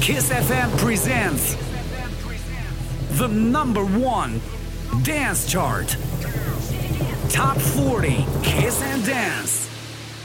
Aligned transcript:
Kiss 0.00 0.30
FM 0.30 0.78
presents 0.78 1.56
the 3.18 3.28
number 3.28 3.84
one 3.84 4.40
dance 5.02 5.50
chart. 5.50 5.96
Top 7.30 7.58
40 7.58 8.24
Kiss 8.42 8.80
and 8.82 9.04
Dance. 9.04 9.67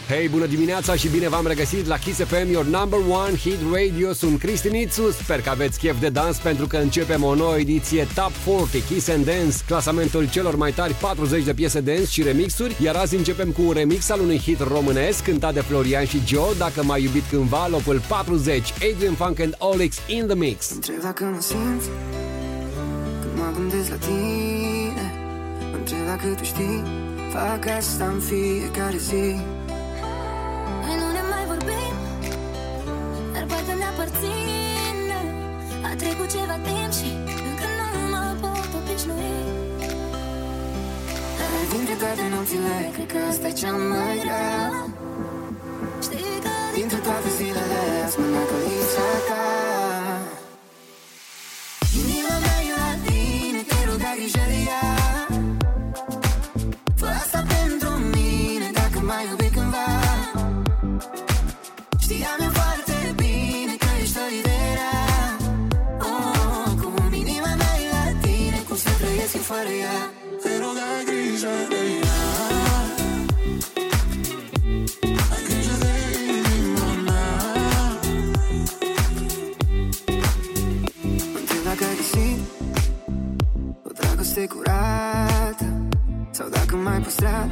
Hei, 0.07 0.27
bună 0.29 0.45
dimineața 0.45 0.95
și 0.95 1.07
bine 1.07 1.29
v-am 1.29 1.47
regăsit 1.47 1.85
la 1.85 1.97
Kiss 1.97 2.19
FM, 2.19 2.51
your 2.51 2.65
number 2.65 2.99
one 3.09 3.35
hit 3.37 3.57
radio. 3.73 4.13
Sunt 4.13 4.39
Cristi 4.39 4.69
Nițu, 4.69 5.11
sper 5.11 5.41
că 5.41 5.49
aveți 5.49 5.79
chef 5.79 5.99
de 5.99 6.09
dans 6.09 6.37
pentru 6.37 6.67
că 6.67 6.77
începem 6.77 7.23
o 7.23 7.35
nouă 7.35 7.57
ediție 7.57 8.07
Top 8.15 8.31
40 8.45 8.83
Kiss 8.83 9.09
and 9.09 9.25
Dance, 9.25 9.57
clasamentul 9.67 10.29
celor 10.29 10.55
mai 10.55 10.71
tari 10.71 10.93
40 10.93 11.43
de 11.43 11.53
piese 11.53 11.79
dance 11.79 12.05
și 12.05 12.23
remixuri, 12.23 12.75
iar 12.81 12.95
azi 12.95 13.15
începem 13.15 13.51
cu 13.51 13.61
un 13.61 13.71
remix 13.71 14.09
al 14.09 14.19
unui 14.19 14.37
hit 14.39 14.59
românesc 14.59 15.23
cântat 15.23 15.53
de 15.53 15.59
Florian 15.59 16.05
și 16.05 16.21
Joe, 16.25 16.53
dacă 16.57 16.83
m-ai 16.83 17.03
iubit 17.03 17.23
cândva, 17.29 17.67
locul 17.67 18.01
40, 18.07 18.73
Adrian 18.91 19.13
Funk 19.13 19.39
and 19.39 19.55
Olix 19.57 19.97
in 20.07 20.25
the 20.25 20.35
mix. 20.35 20.69
Întreb 20.69 21.01
dacă 21.01 21.23
mă 21.23 21.41
simți 21.41 21.87
Când 23.21 23.33
mă 23.35 23.51
gândesc 23.57 23.89
la 23.89 23.95
tine 23.95 25.13
Mă 25.71 25.77
întreb 25.77 26.05
dacă 26.05 26.27
tu 26.37 26.43
știi 26.43 26.83
Fac 27.33 27.67
asta 27.77 28.05
în 28.05 28.19
fiecare 28.19 28.97
zi 28.97 29.52
dintre 41.73 41.95
toate 42.03 42.23
nopțile 42.33 42.75
Cred 42.95 43.09
că 43.13 43.17
asta 43.29 43.47
e 43.47 43.51
cea 43.61 43.71
mai 43.91 44.15
grea 44.23 44.53
Știi 46.05 46.35
că 46.43 46.53
Dintre 46.77 46.97
toate 47.07 47.29
zilele 47.37 47.81
Ați 48.05 48.15
mânat 48.19 48.47
călița 48.49 49.07
ta 49.27 49.52
O 84.33 84.35
dragoste 84.35 84.55
curată? 84.55 85.65
Sau 86.31 86.49
dacă 86.49 86.75
m-ai 86.75 86.99
păstrat 86.99 87.49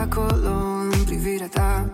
Acolo 0.00 0.54
în 0.92 1.04
privirea 1.04 1.48
ta 1.48 1.90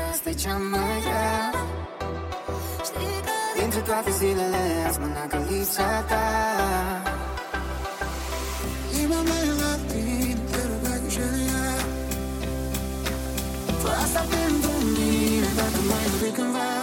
că 0.00 0.06
asta 0.12 0.28
e 0.28 0.32
cea 0.44 0.56
mai 0.72 0.98
grea. 1.06 1.50
Știi 2.88 3.18
că 3.24 3.32
Dintre 3.58 3.80
toate 3.80 4.10
zilele 4.10 4.62
Ați 4.88 4.98
mânat 5.02 5.28
călița 5.32 5.88
ta. 6.10 6.26
Inima 8.96 9.20
mea 9.28 9.40
e 9.50 9.52
la 9.62 9.74
tine 9.90 10.38
Te 10.50 10.60
rog, 10.68 10.82
ai 10.92 11.00
grijă 11.04 11.26
de 11.34 11.42
ea. 11.52 11.72
Fă 13.82 13.88
asta 14.02 14.22
pentru 14.34 14.72
mine 14.94 15.48
Dacă 15.56 15.78
m-ai 15.88 16.04
iubit 16.10 16.34
cândva 16.36 16.79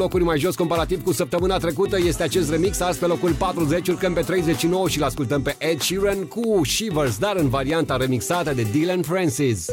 locuri 0.00 0.24
mai 0.24 0.38
jos 0.38 0.54
comparativ 0.54 1.02
cu 1.02 1.12
săptămâna 1.12 1.58
trecută 1.58 1.98
este 1.98 2.22
acest 2.22 2.50
remix, 2.50 2.80
azi 2.80 2.98
pe 2.98 3.06
locul 3.06 3.32
40 3.32 3.88
urcăm 3.88 4.12
pe 4.12 4.20
39 4.20 4.88
și-l 4.88 5.02
ascultăm 5.02 5.42
pe 5.42 5.56
Ed 5.58 5.80
Sheeran 5.80 6.24
cu 6.24 6.60
Shivers, 6.64 7.18
dar 7.18 7.36
în 7.36 7.48
varianta 7.48 7.96
remixată 7.96 8.52
de 8.54 8.62
Dylan 8.62 9.02
Francis. 9.02 9.66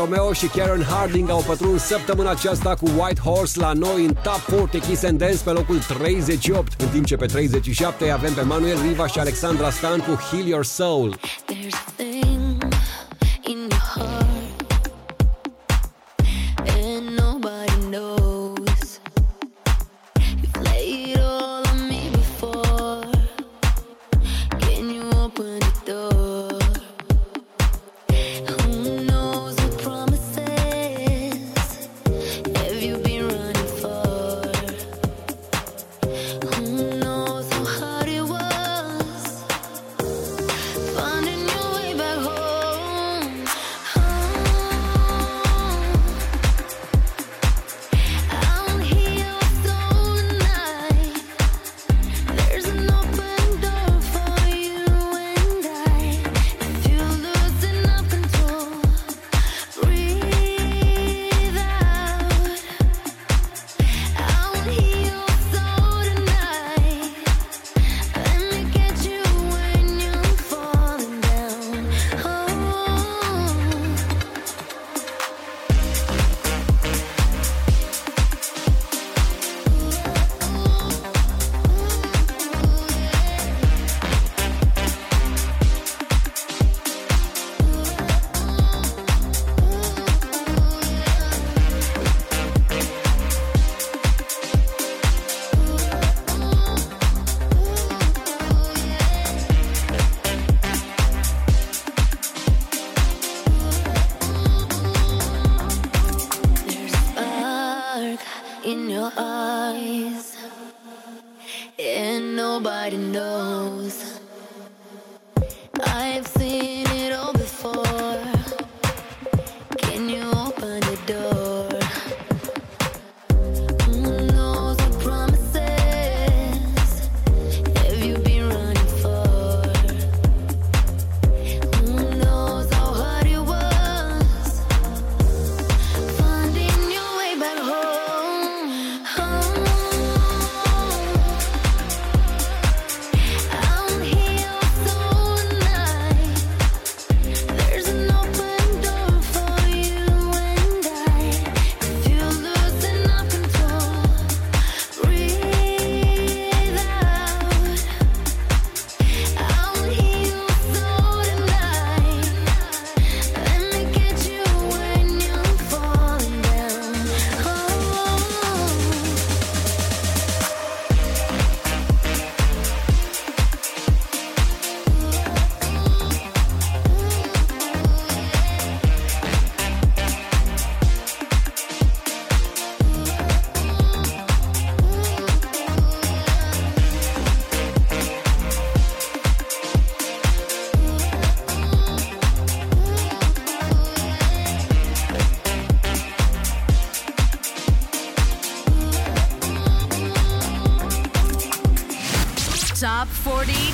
Romeo 0.00 0.32
și 0.32 0.46
Karen 0.46 0.82
Harding 0.82 1.30
au 1.30 1.44
pătruns 1.46 1.82
săptămâna 1.82 2.30
aceasta 2.30 2.74
cu 2.74 2.90
White 2.98 3.20
Horse 3.24 3.60
la 3.60 3.72
noi 3.72 4.04
în 4.04 4.14
Top 4.22 4.40
40 4.56 4.82
Kiss 4.82 5.02
and 5.02 5.18
Dance 5.18 5.38
pe 5.44 5.50
locul 5.50 5.78
38, 5.78 6.80
în 6.80 6.88
timp 6.88 7.04
ce 7.04 7.16
pe 7.16 7.26
37 7.26 8.10
avem 8.10 8.32
pe 8.32 8.42
Manuel 8.42 8.78
Riva 8.88 9.06
și 9.06 9.18
Alexandra 9.18 9.70
Stan 9.70 9.98
cu 9.98 10.18
Heal 10.30 10.46
Your 10.46 10.64
Soul. 10.64 11.18
Top 11.46 11.89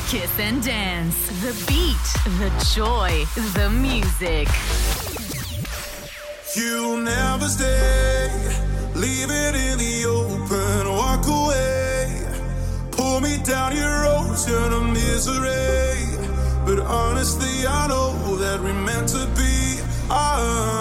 Kiss 0.09 0.39
and 0.39 0.63
Dance. 0.63 1.17
The 1.43 1.53
beat, 1.67 2.07
the 2.39 2.51
joy, 2.77 3.25
the 3.55 3.69
music. 3.71 4.47
You'll 6.55 6.99
never 6.99 7.49
stay. 7.49 8.31
Leave 8.95 9.29
it 9.29 9.55
in 9.57 9.79
the 9.79 10.05
open. 10.07 10.89
Walk 10.93 11.27
away. 11.27 12.23
Pull 12.93 13.21
me 13.21 13.39
down 13.43 13.75
your 13.75 14.07
ocean 14.07 14.73
of 14.73 14.85
misery. 14.91 16.07
But 16.65 16.79
honestly, 16.87 17.67
I 17.67 17.89
know 17.89 18.37
that 18.37 18.63
we're 18.63 18.75
meant 18.75 19.09
to 19.09 19.27
be. 19.35 19.83
I, 20.09 20.76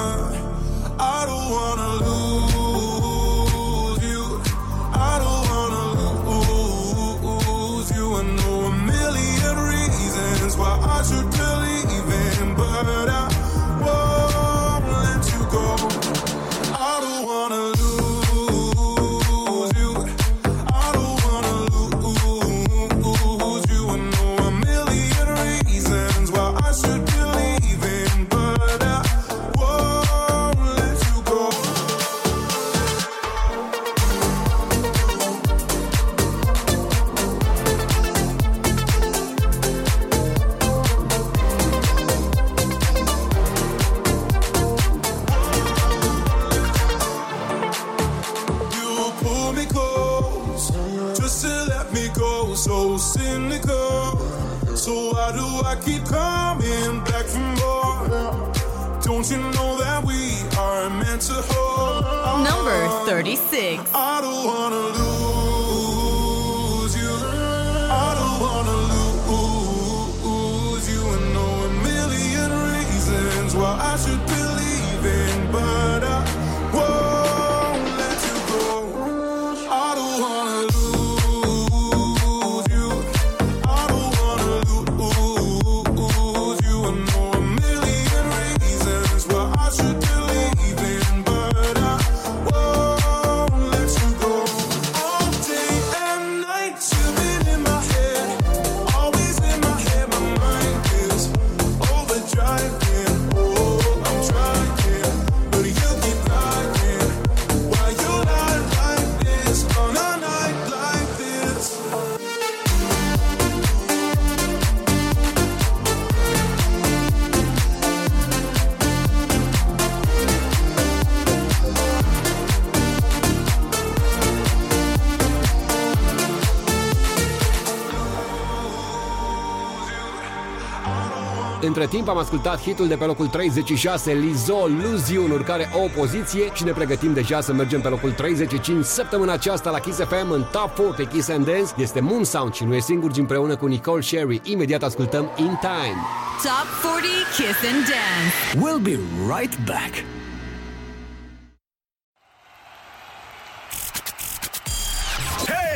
Între 131.75 131.95
timp 131.95 132.07
am 132.07 132.17
ascultat 132.17 132.61
hitul 132.61 132.87
de 132.87 132.95
pe 132.95 133.05
locul 133.05 133.27
36, 133.27 134.13
Lizo, 134.13 134.67
Lose 134.83 135.13
You, 135.13 135.23
în 135.23 135.31
urcare 135.31 135.69
o 135.73 135.99
poziție 135.99 136.49
și 136.53 136.63
ne 136.63 136.71
pregătim 136.71 137.13
deja 137.13 137.41
să 137.41 137.53
mergem 137.53 137.81
pe 137.81 137.87
locul 137.87 138.11
35 138.11 138.85
săptămâna 138.85 139.33
aceasta 139.33 139.69
la 139.69 139.79
Kiss 139.79 139.99
FM 139.99 140.31
în 140.31 140.45
Top 140.51 140.69
40 140.69 141.07
Kiss 141.07 141.29
and 141.29 141.45
Dance. 141.45 141.71
Este 141.77 141.99
Moon 141.99 142.23
Sound 142.23 142.53
și 142.53 142.63
nu 142.63 142.75
e 142.75 142.79
singur, 142.79 143.11
ci 143.11 143.17
împreună 143.17 143.55
cu 143.55 143.65
Nicole 143.65 144.01
Sherry. 144.01 144.41
Imediat 144.43 144.83
ascultăm 144.83 145.31
In 145.35 145.57
Time. 145.61 145.97
Top 146.43 146.91
40 146.91 147.11
Kiss 147.35 147.59
and 147.71 147.83
Dance. 147.91 148.33
We'll 148.65 148.83
be 148.83 148.99
right 149.35 149.57
back. 149.65 149.93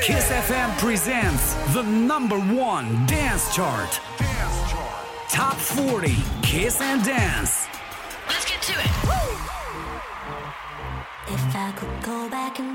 Kiss 0.06 0.26
FM 0.48 0.86
presents 0.86 1.44
the 1.74 1.84
number 2.12 2.38
one 2.72 2.88
dance 3.06 3.44
chart. 3.56 4.09
Top 5.60 5.78
40 5.78 6.16
Kiss 6.42 6.80
and 6.80 7.04
Dance. 7.04 7.68
Let's 8.30 8.46
get 8.46 8.62
to 8.62 8.72
it. 8.72 8.92
If 11.28 11.56
I 11.56 11.74
could 11.76 12.02
go 12.02 12.30
back 12.30 12.60
in 12.60 12.69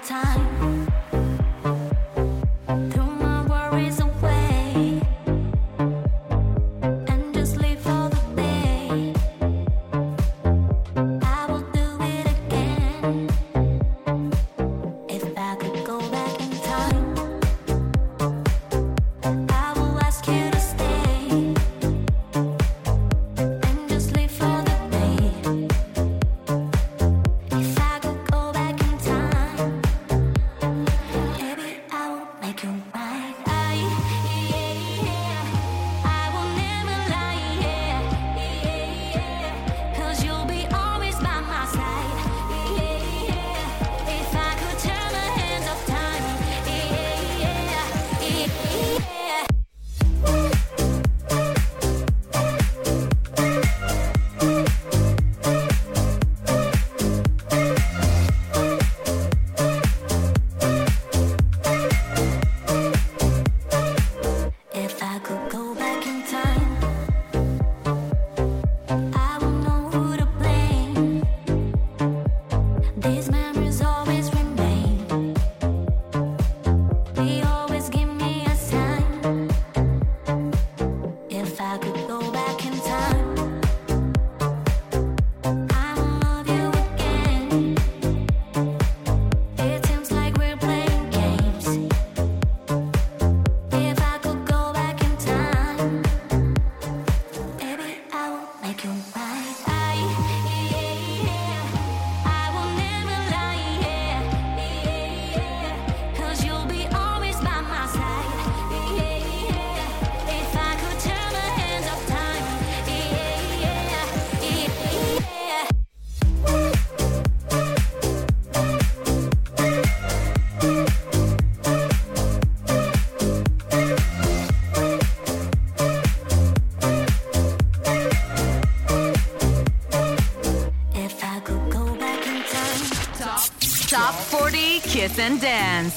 and 135.26 135.40
Dance. 135.40 135.96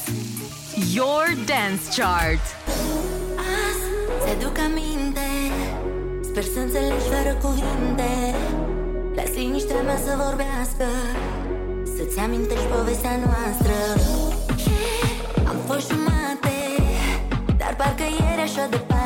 Your 0.96 1.26
Dance 1.46 1.84
Chart. 1.98 2.46
Se 4.24 4.34
duc 4.44 4.58
aminte 4.58 5.28
Sper 6.22 6.44
să 6.44 6.60
înțelegi 6.60 7.08
fără 7.14 7.34
cuvinte. 7.42 8.12
Las 9.16 9.32
liniștea 9.36 9.82
mea 9.82 9.98
să 9.98 10.14
vorbească 10.26 10.88
Să-ți 11.96 12.20
amintești 12.20 12.66
povestea 12.66 13.16
noastră. 13.26 13.76
Am 15.48 15.58
fost 15.68 15.92
jumate 15.92 16.58
Dar 17.58 17.76
parcă 17.76 18.04
ieri 18.04 18.42
așa 18.42 18.68
departe 18.70 18.97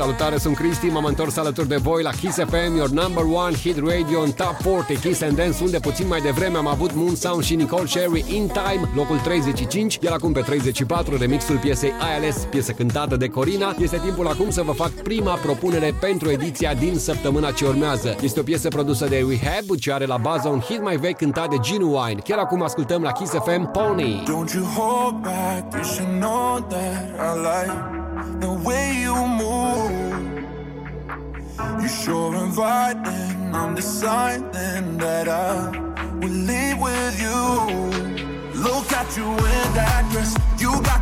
Salutare, 0.00 0.38
sunt 0.38 0.56
Cristi, 0.56 0.86
m-am 0.86 1.04
întors 1.04 1.36
alături 1.36 1.68
de 1.68 1.76
voi 1.76 2.02
la 2.02 2.10
Kiss 2.10 2.36
FM, 2.36 2.76
your 2.76 2.88
number 2.88 3.24
one 3.24 3.56
hit 3.56 3.76
radio 3.76 4.20
în 4.20 4.30
top 4.30 4.56
40 4.62 4.98
Kiss 4.98 5.22
and 5.22 5.36
Dance, 5.36 5.64
unde 5.64 5.78
puțin 5.78 6.06
mai 6.06 6.20
devreme 6.20 6.56
am 6.56 6.66
avut 6.66 6.94
Moon 6.94 7.14
Sound 7.14 7.42
și 7.42 7.54
Nicole 7.54 7.86
Sherry 7.86 8.24
In 8.28 8.46
Time, 8.46 8.88
locul 8.94 9.18
35, 9.18 9.98
iar 10.02 10.12
acum 10.12 10.32
pe 10.32 10.40
34 10.40 11.16
remixul 11.16 11.56
piesei 11.56 11.92
ALS 11.98 12.36
piesă 12.36 12.72
cântată 12.72 13.16
de 13.16 13.28
Corina. 13.28 13.74
Este 13.78 14.00
timpul 14.04 14.26
acum 14.26 14.50
să 14.50 14.62
vă 14.62 14.72
fac 14.72 14.90
prima 14.90 15.34
propunere 15.34 15.94
pentru 16.00 16.30
ediția 16.30 16.74
din 16.74 16.98
săptămâna 16.98 17.50
ce 17.50 17.64
urmează. 17.64 18.16
Este 18.22 18.40
o 18.40 18.42
piesă 18.42 18.68
produsă 18.68 19.06
de 19.06 19.26
Rehab, 19.28 19.78
ce 19.78 19.92
are 19.92 20.06
la 20.06 20.16
bază 20.16 20.48
un 20.48 20.60
hit 20.60 20.82
mai 20.82 20.96
vechi 20.96 21.16
cântat 21.16 21.48
de 21.48 21.56
Gene 21.60 21.78
Genuine. 21.78 22.20
Chiar 22.24 22.38
acum 22.38 22.62
ascultăm 22.62 23.02
la 23.02 23.12
Kiss 23.12 23.32
FM 23.32 23.70
Pony. 23.70 24.22
Don't 24.22 24.52
you 24.54 24.64
hold 24.64 25.22
back, 25.22 25.74
you 25.98 26.06
know 26.18 26.66
that 26.68 27.04
I 27.18 27.38
like 27.38 27.89
I'm 33.70 33.76
the 33.76 33.82
something 33.82 34.98
that 34.98 35.28
I 35.28 35.70
will 36.20 36.28
leave 36.28 36.80
with 36.80 37.20
you. 37.20 38.60
Look 38.60 38.90
at 38.92 39.16
you 39.16 39.30
in 39.30 39.66
that 39.78 40.08
dress, 40.10 40.34
you 40.58 40.72
got 40.82 40.99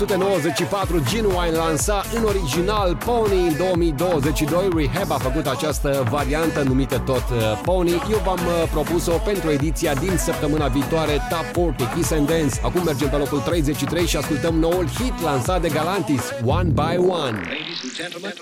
1994 0.00 1.02
Genuine 1.10 1.56
lansa 1.56 2.04
în 2.14 2.24
original 2.24 2.96
Pony 2.96 3.46
în 3.48 3.56
2022 3.56 4.68
Rehab 4.76 5.10
a 5.10 5.18
făcut 5.18 5.46
această 5.46 6.06
variantă 6.10 6.62
numită 6.62 6.98
tot 6.98 7.24
uh, 7.32 7.60
Pony. 7.62 7.90
Eu 7.90 8.20
v-am 8.24 8.38
uh, 8.46 8.68
propus-o 8.70 9.12
pentru 9.12 9.50
ediția 9.50 9.94
din 9.94 10.16
săptămâna 10.16 10.66
viitoare 10.66 11.20
Top 11.30 11.74
40 11.76 11.94
Kiss 11.94 12.10
and 12.10 12.26
Dance. 12.28 12.54
Acum 12.62 12.82
mergem 12.84 13.08
pe 13.08 13.16
locul 13.16 13.38
33 13.38 14.06
și 14.06 14.16
ascultăm 14.16 14.54
noul 14.54 14.86
hit 14.88 15.22
lansat 15.22 15.60
de 15.60 15.68
Galantis 15.68 16.22
One 16.44 16.68
by 16.68 16.96
One. 16.96 17.36
Ladies 17.36 17.80
and 17.82 17.94
gentlemen, 17.94 18.32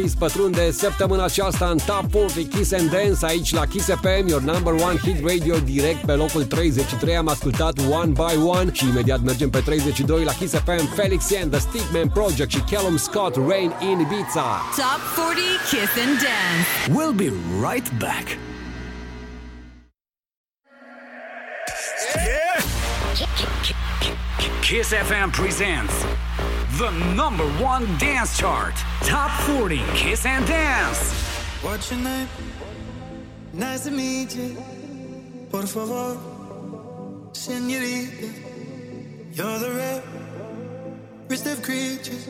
Galantis 0.00 0.18
pătrunde 0.18 0.70
săptămâna 0.70 1.24
aceasta 1.24 1.68
în 1.68 1.78
Top 1.86 2.04
40 2.10 2.54
Kiss 2.54 2.72
and 2.72 2.90
Dance 2.90 3.26
aici 3.26 3.52
la 3.52 3.66
Kiss 3.66 3.86
FM, 3.86 4.28
your 4.28 4.40
number 4.40 4.72
one 4.72 4.98
hit 5.02 5.26
radio 5.26 5.58
direct 5.58 6.04
pe 6.04 6.12
locul 6.12 6.44
33. 6.44 7.16
Am 7.16 7.28
ascultat 7.28 7.78
One 7.90 8.12
by 8.12 8.36
One 8.46 8.72
și 8.72 8.88
imediat 8.88 9.22
mergem 9.22 9.50
pe 9.50 9.60
32 9.60 10.24
la 10.24 10.32
Kiss 10.32 10.54
FM, 10.54 10.94
Felix 10.94 11.24
and 11.42 11.50
The 11.50 11.60
Stickman 11.60 12.08
Project 12.08 12.50
și 12.50 12.60
Callum 12.70 12.96
Scott, 12.96 13.36
Rain 13.48 13.72
in 13.80 14.00
Ibiza. 14.00 14.62
Top 14.76 15.00
40 15.16 15.44
Kiss 15.70 15.92
and 16.06 16.16
Dance. 16.24 16.68
We'll 16.96 17.16
be 17.16 17.32
right 17.70 17.90
back. 17.98 18.26
Kiss 24.62 24.92
FM 24.92 25.30
presents 25.32 25.94
the 26.80 26.90
number 27.14 27.44
one 27.62 27.84
dance 27.98 28.38
chart. 28.38 28.74
Top 29.02 29.30
40 29.42 29.82
Kiss 29.94 30.24
and 30.24 30.46
Dance. 30.46 31.12
What's 31.60 31.90
your 31.90 32.00
name? 32.00 32.26
Nice 33.52 33.84
to 33.84 33.90
meet 33.90 34.34
you. 34.34 34.56
Por 35.50 35.66
favor, 35.66 36.16
senorita. 37.32 38.28
You're 39.34 39.58
the 39.58 39.70
rare, 39.72 40.02
rarest 41.28 41.46
of 41.48 41.62
creatures. 41.62 42.26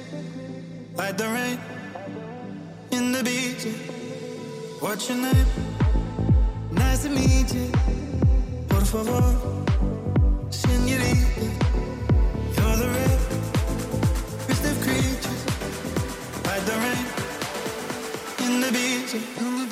Like 0.97 1.17
the 1.17 1.29
rain 1.29 1.59
in 2.91 3.13
the 3.13 3.23
beach. 3.23 3.65
What's 4.81 5.09
your 5.09 5.19
name? 5.19 5.47
Nice 6.73 7.05
to 7.05 7.11
meet 7.11 7.55
you. 7.55 7.71
Por 8.69 8.85
favor, 8.85 9.23
senorita. 10.51 11.47
You're 12.57 12.77
the 12.83 12.89
rarest 12.89 13.30
the 16.71 16.77
rain 16.79 17.07
in 18.45 18.61
the 18.61 18.71
beach. 18.71 19.15
In 19.15 19.59
the 19.59 19.70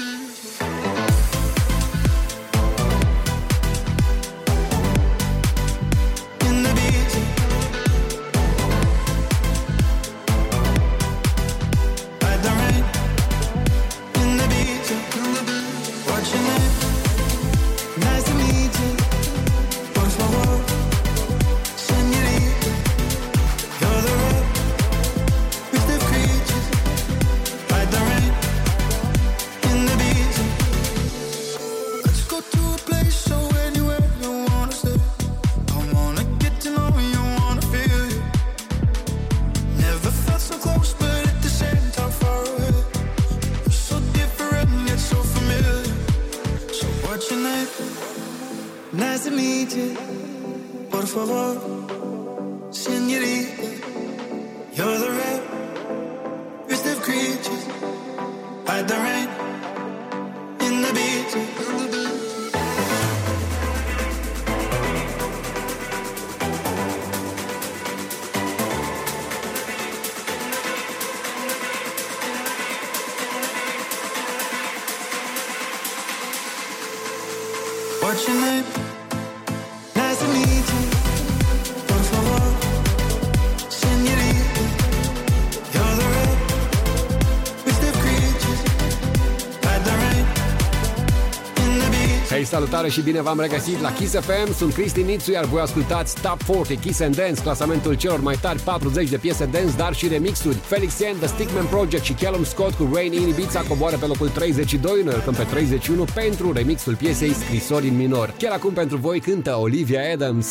salutare 92.59 92.89
și 92.89 93.01
bine 93.01 93.23
v-am 93.23 93.41
regăsit 93.41 93.81
la 93.81 93.93
Kiss 93.93 94.15
FM. 94.15 94.55
Sunt 94.55 94.73
Cristi 94.73 95.03
Nițu, 95.03 95.31
iar 95.31 95.45
voi 95.45 95.61
ascultați 95.61 96.21
Top 96.21 96.43
40 96.43 96.79
Kiss 96.81 97.01
and 97.01 97.17
Dance, 97.17 97.43
clasamentul 97.43 97.95
celor 97.95 98.21
mai 98.21 98.37
tari 98.41 98.61
40 98.61 99.09
de 99.09 99.17
piese 99.17 99.45
dance, 99.47 99.77
dar 99.77 99.95
și 99.95 100.09
remixuri. 100.09 100.55
Felix 100.55 100.99
Yan, 100.99 101.17
The 101.19 101.27
Stickman 101.27 101.67
Project 101.67 102.05
și 102.05 102.13
Callum 102.13 102.45
Scott 102.45 102.75
cu 102.75 102.91
Rain 102.95 103.13
in 103.13 103.29
Ibiza 103.29 103.61
coboară 103.61 103.97
pe 103.97 104.07
locul 104.07 104.29
32, 104.29 105.03
noi 105.05 105.15
urcăm 105.15 105.35
pe 105.35 105.43
31 105.43 106.05
pentru 106.15 106.53
remixul 106.53 106.97
piesei 106.97 107.33
Scrisori 107.33 107.89
în 107.89 107.97
minor. 107.97 108.35
Chiar 108.39 108.53
acum 108.53 108.73
pentru 108.73 108.97
voi 108.97 109.21
cântă 109.21 109.57
Olivia 109.57 110.13
Adams. 110.13 110.49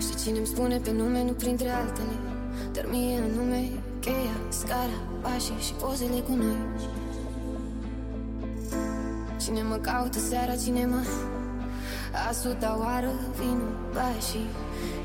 Știi 0.00 0.16
cine 0.24 0.38
îmi 0.38 0.46
spune 0.46 0.76
pe 0.84 0.92
nume, 0.92 1.22
nu 1.24 1.32
printre 1.32 1.68
altele 1.68 2.16
Dar 2.72 2.84
mie 2.90 3.18
anume 3.30 3.70
cheia, 4.00 4.36
scara, 4.48 4.98
pașii 5.22 5.64
și 5.66 5.72
pozele 5.72 6.20
cu 6.28 6.34
noi 6.34 6.60
Cine 9.42 9.62
mă 9.62 9.76
caută 9.76 10.18
seara, 10.18 10.54
cine 10.64 10.86
mă 10.86 11.00
A 12.24 12.32
suta 12.32 12.76
oară, 12.82 13.12
vinul, 13.38 13.74
pașii 13.94 14.50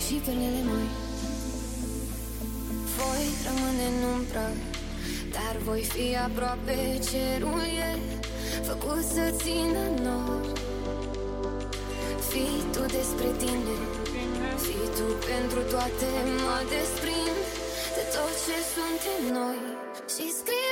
și 0.05 0.13
perlele 0.25 0.61
moi 0.69 0.89
Voi 2.95 3.25
rămâne 3.47 3.85
în 3.93 3.99
umbră 4.15 4.47
Dar 5.35 5.55
voi 5.67 5.83
fi 5.93 6.07
aproape 6.27 6.77
cerul 7.09 7.63
e 7.87 7.91
Făcut 8.69 9.03
să 9.15 9.25
țină 9.41 9.83
nori. 10.05 10.51
Fii 12.29 12.61
tu 12.73 12.81
despre 12.97 13.29
tine 13.41 13.75
Fii 14.63 14.87
tu 14.97 15.07
pentru 15.29 15.59
toate 15.73 16.09
Mă 16.43 16.57
desprind 16.73 17.39
de 17.95 18.03
tot 18.15 18.33
ce 18.45 18.57
suntem 18.73 19.19
noi. 19.37 19.59
Și 20.13 20.25
scriu 20.39 20.70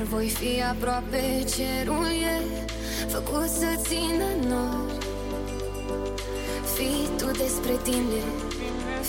Dar 0.00 0.08
voi 0.08 0.28
fi 0.28 0.62
aproape 0.62 1.44
Cerul 1.54 2.06
e 2.06 2.36
făcut 3.08 3.48
să 3.60 3.70
țină 3.88 4.28
nori 4.48 4.98
Fii 6.74 7.08
tu 7.18 7.26
despre 7.42 7.74
tine 7.82 8.22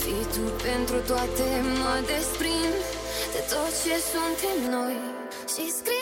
Fii 0.02 0.24
tu 0.34 0.44
pentru 0.68 0.96
toate 1.10 1.46
Mă 1.80 1.94
desprind 2.06 2.76
de 3.32 3.40
tot 3.52 3.72
ce 3.82 3.94
suntem 4.12 4.56
noi. 4.76 4.96
Și 5.52 5.64
scriu 5.78 6.01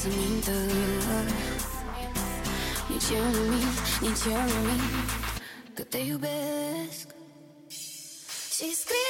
să 0.00 0.08
mintă. 0.08 0.56
Nici 2.88 3.10
eu 3.18 3.24
nu 3.36 3.42
mint, 3.52 3.76
nici 4.00 4.24
eu 4.34 4.42
nu 4.52 4.60
mint 4.68 5.08
Că 5.74 5.82
te 5.82 5.98
iubesc. 5.98 7.06
Și 8.54 8.74
scriu 8.80 9.09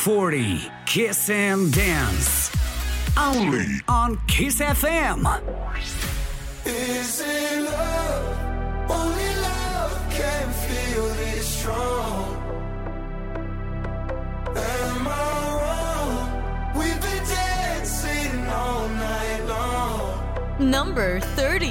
40 0.00 0.72
Kiss 0.86 1.28
and 1.28 1.70
Dance. 1.74 2.50
Only 3.18 3.66
on 3.86 4.18
Kiss 4.26 4.58
FM. 4.60 5.26
Is 6.64 7.20
it 7.20 7.60
love? 7.64 8.90
Only 8.90 9.34
love 9.42 9.92
can 10.10 10.50
feel 10.52 11.06
this 11.20 11.46
strong. 11.46 12.34
Am 14.56 15.06
I 15.06 15.10
wrong? 15.60 16.72
We've 16.78 17.00
been 17.02 17.24
dancing 17.28 18.46
all 18.48 18.88
night 18.88 19.44
long. 19.48 20.70
Number 20.70 21.20
30. 21.20 21.66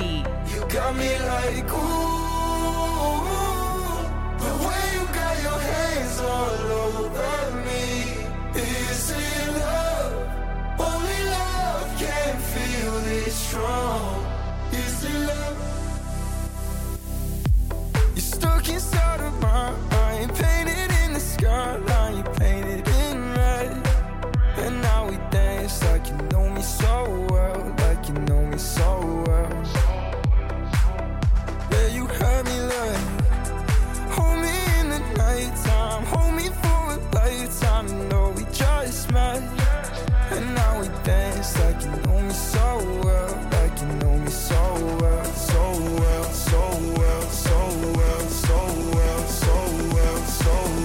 You 0.54 0.60
got 0.70 0.96
me 0.96 1.18
like 1.34 1.66
ooh, 1.74 2.46
the 4.38 4.54
way 4.66 4.84
you 4.94 5.06
got 5.18 5.36
your 5.42 5.60
hands 5.60 6.20
all 6.20 6.72
over 6.84 7.49
strong. 13.50 14.26
Is 14.72 15.04
it 15.06 15.20
love? 15.28 15.58
You're 18.16 18.30
stuck 18.36 18.70
inside 18.70 19.22
of 19.22 19.34
my 19.42 19.72
mind, 19.94 20.30
painted 20.36 20.92
in 21.04 21.14
the 21.14 21.20
skyline. 21.20 22.18
You 22.18 22.24
painted 22.42 22.88
in 23.02 23.18
red, 23.40 23.72
and 24.64 24.82
now 24.82 25.10
we 25.10 25.18
dance 25.32 25.84
like 25.86 26.06
you 26.12 26.18
know 26.32 26.46
me 26.56 26.62
so 26.62 26.94
well, 27.32 27.60
like 27.84 28.08
you 28.10 28.16
know 28.30 28.44
me 28.52 28.58
so 28.58 28.90
well. 29.26 29.54
Yeah, 31.72 31.88
you 31.98 32.06
had 32.20 32.42
me 32.50 32.58
like 32.74 33.06
Hold 34.16 34.38
me 34.46 34.56
in 34.80 34.86
the 34.96 35.02
nighttime 35.24 36.04
Hold 36.12 36.34
me 36.40 36.48
for 36.62 36.82
a 36.96 36.98
lifetime 37.18 37.88
You 37.88 38.04
know 38.10 38.34
we 38.36 38.44
just 38.52 39.12
met 39.14 39.42
And 40.32 40.56
now 40.56 40.80
we 40.82 40.88
dance 41.04 41.58
like 41.60 41.82
you 41.84 41.90
know 41.90 42.22
me 42.22 42.34
so 42.34 42.68
well 43.04 43.50
Like 43.52 43.80
you 43.82 43.88
know 44.00 44.18
me 44.18 44.30
so 44.30 44.62
well 45.02 45.24
So 45.26 45.64
well, 46.00 46.24
so 46.24 46.62
well, 46.98 47.22
so 47.24 47.58
well, 47.98 48.22
so 48.30 48.58
well, 48.96 49.28
so 49.28 49.56
well, 49.96 50.18
so 50.26 50.54
well 50.56 50.79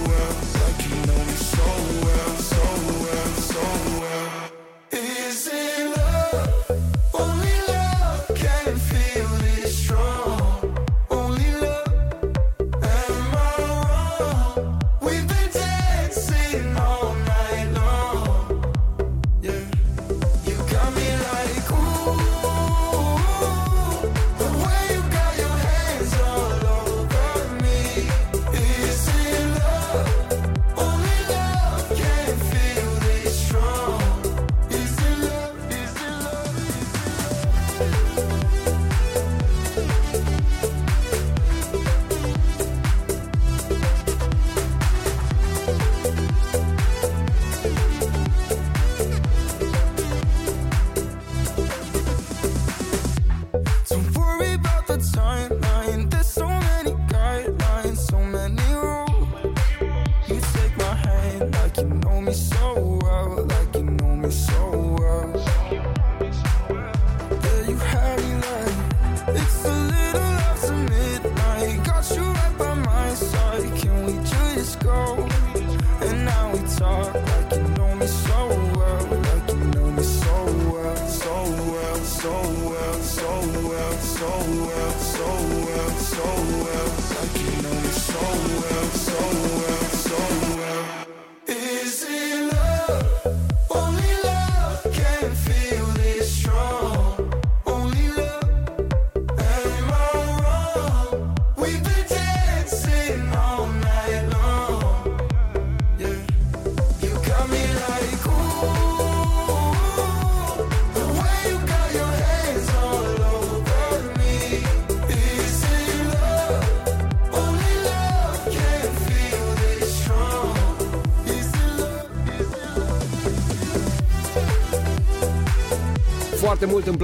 the 54.97 55.11
time. 55.11 55.54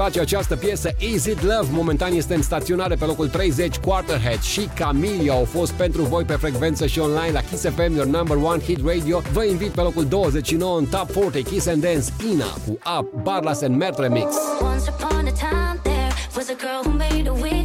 place 0.02 0.20
această 0.20 0.56
piesă 0.56 0.90
Is 0.98 1.26
It 1.26 1.42
Love? 1.42 1.68
Momentan 1.72 2.14
este 2.14 2.34
în 2.34 2.42
staționare 2.42 2.96
pe 2.96 3.06
locul 3.06 3.28
30 3.28 3.78
Quarterhead 3.78 4.42
și 4.42 4.70
Camilia 4.76 5.34
au 5.34 5.44
fost 5.44 5.72
pentru 5.72 6.02
voi 6.02 6.24
pe 6.24 6.34
frecvență 6.34 6.86
și 6.86 7.00
online 7.00 7.32
la 7.32 7.40
Kiss 7.40 7.64
FM, 7.64 7.96
your 7.96 8.06
number 8.06 8.38
one 8.38 8.62
hit 8.64 8.86
radio. 8.86 9.22
Vă 9.34 9.44
invit 9.44 9.70
pe 9.70 9.82
locul 9.82 10.06
29 10.06 10.78
în 10.78 10.86
Top 10.86 11.12
40 11.12 11.48
Kiss 11.48 11.68
and 11.68 11.82
Dance 11.82 12.06
Ina 12.32 12.54
cu 12.66 12.78
Up, 13.00 13.22
Barlas 13.24 13.62
and 13.62 13.76
Mert 13.76 14.00
Remix. 14.00 14.28
Once 14.62 14.90
upon 14.90 15.28
a 15.28 15.32
time 15.32 15.80
there 15.84 16.12
was 16.36 16.50
a 16.50 16.56
girl 16.66 16.82
who 16.86 16.98
made 16.98 17.28
a 17.30 17.34
wish 17.34 17.61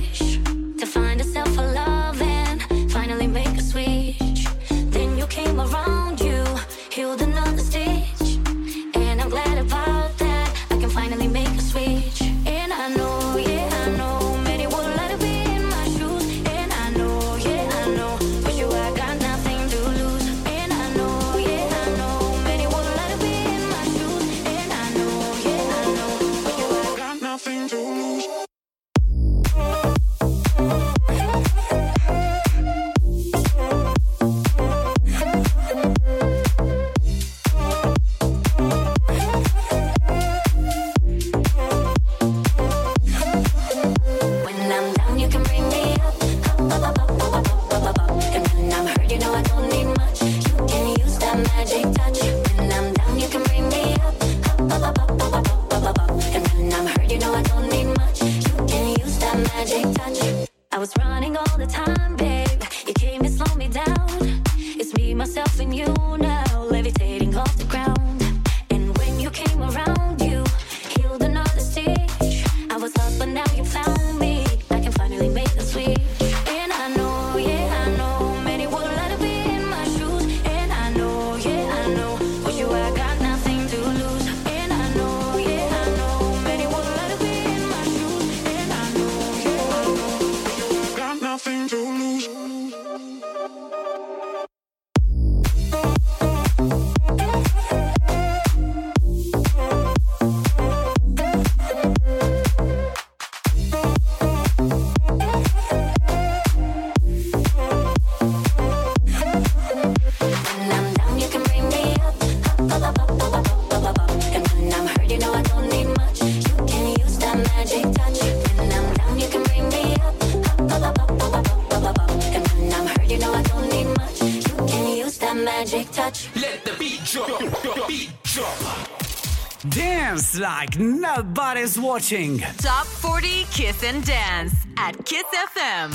Like 130.39 130.79
nobody's 130.79 131.79
watching. 131.79 132.41
Top 132.59 132.87
40 132.87 133.45
Kiss 133.51 133.83
and 133.83 134.05
Dance 134.05 134.55
at 134.77 135.03
Kiss 135.07 135.25
FM. 135.57 135.93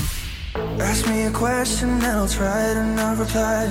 Ask 0.80 1.08
me 1.08 1.24
a 1.24 1.32
question 1.32 1.90
and 1.90 2.04
I'll 2.04 2.28
try 2.28 2.72
it 2.72 2.78
and 2.78 3.00
I'll 3.00 3.16
reply. 3.16 3.68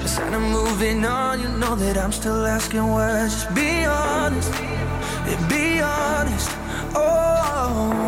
I 0.00 0.06
said 0.06 0.32
I'm 0.32 0.50
moving 0.50 1.04
on, 1.04 1.40
you 1.40 1.48
know 1.48 1.74
that 1.74 1.98
I'm 1.98 2.12
still 2.12 2.46
asking 2.46 2.86
why. 2.86 3.24
Just 3.24 3.54
be 3.54 3.84
honest, 3.84 4.52
be 5.50 5.80
honest. 5.80 6.50
Oh. 6.94 8.06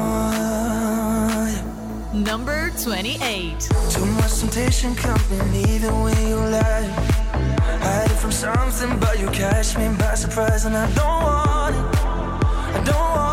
Number 2.15 2.71
28. 2.83 3.61
Too 3.91 4.07
much 4.07 4.39
temptation 4.41 4.95
coming 4.95 5.55
even 5.55 6.01
when 6.01 6.27
you 6.27 6.37
lie. 6.37 6.89
Hiding 7.81 8.17
from 8.17 8.33
something, 8.33 8.99
but 8.99 9.21
you 9.21 9.29
catch 9.29 9.77
me 9.77 9.89
by 9.99 10.15
surprise, 10.15 10.65
and 10.65 10.77
I 10.77 10.87
don't 10.95 11.23
want 11.23 11.75
it. 11.77 11.98
Don't 12.85 12.95
want 12.95 13.28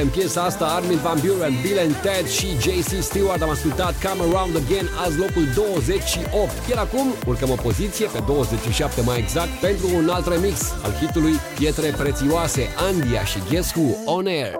în 0.00 0.08
piesa 0.08 0.42
asta 0.42 0.64
Armin 0.64 0.98
Van 1.02 1.18
Buren, 1.24 1.54
Bill 1.62 1.78
and 1.78 1.96
Ted 2.02 2.26
și 2.28 2.46
JC 2.64 3.02
Stewart. 3.02 3.42
Am 3.42 3.50
ascultat 3.50 3.94
Come 4.02 4.22
Around 4.28 4.56
Again 4.56 4.88
Azi 5.04 5.18
locul 5.18 5.46
28 5.54 6.50
Iar 6.70 6.78
acum 6.78 7.06
urcăm 7.26 7.50
o 7.50 7.54
poziție 7.54 8.06
pe 8.06 8.22
27 8.26 9.02
mai 9.02 9.18
exact 9.18 9.52
Pentru 9.60 9.86
un 9.94 10.08
alt 10.08 10.26
remix 10.26 10.74
al 10.82 10.92
hitului 10.92 11.34
Pietre 11.58 11.94
Prețioase 11.96 12.68
Andia 12.76 13.24
și 13.24 13.38
Guess 13.50 13.74
Who 13.74 14.14
On 14.16 14.26
Air 14.26 14.59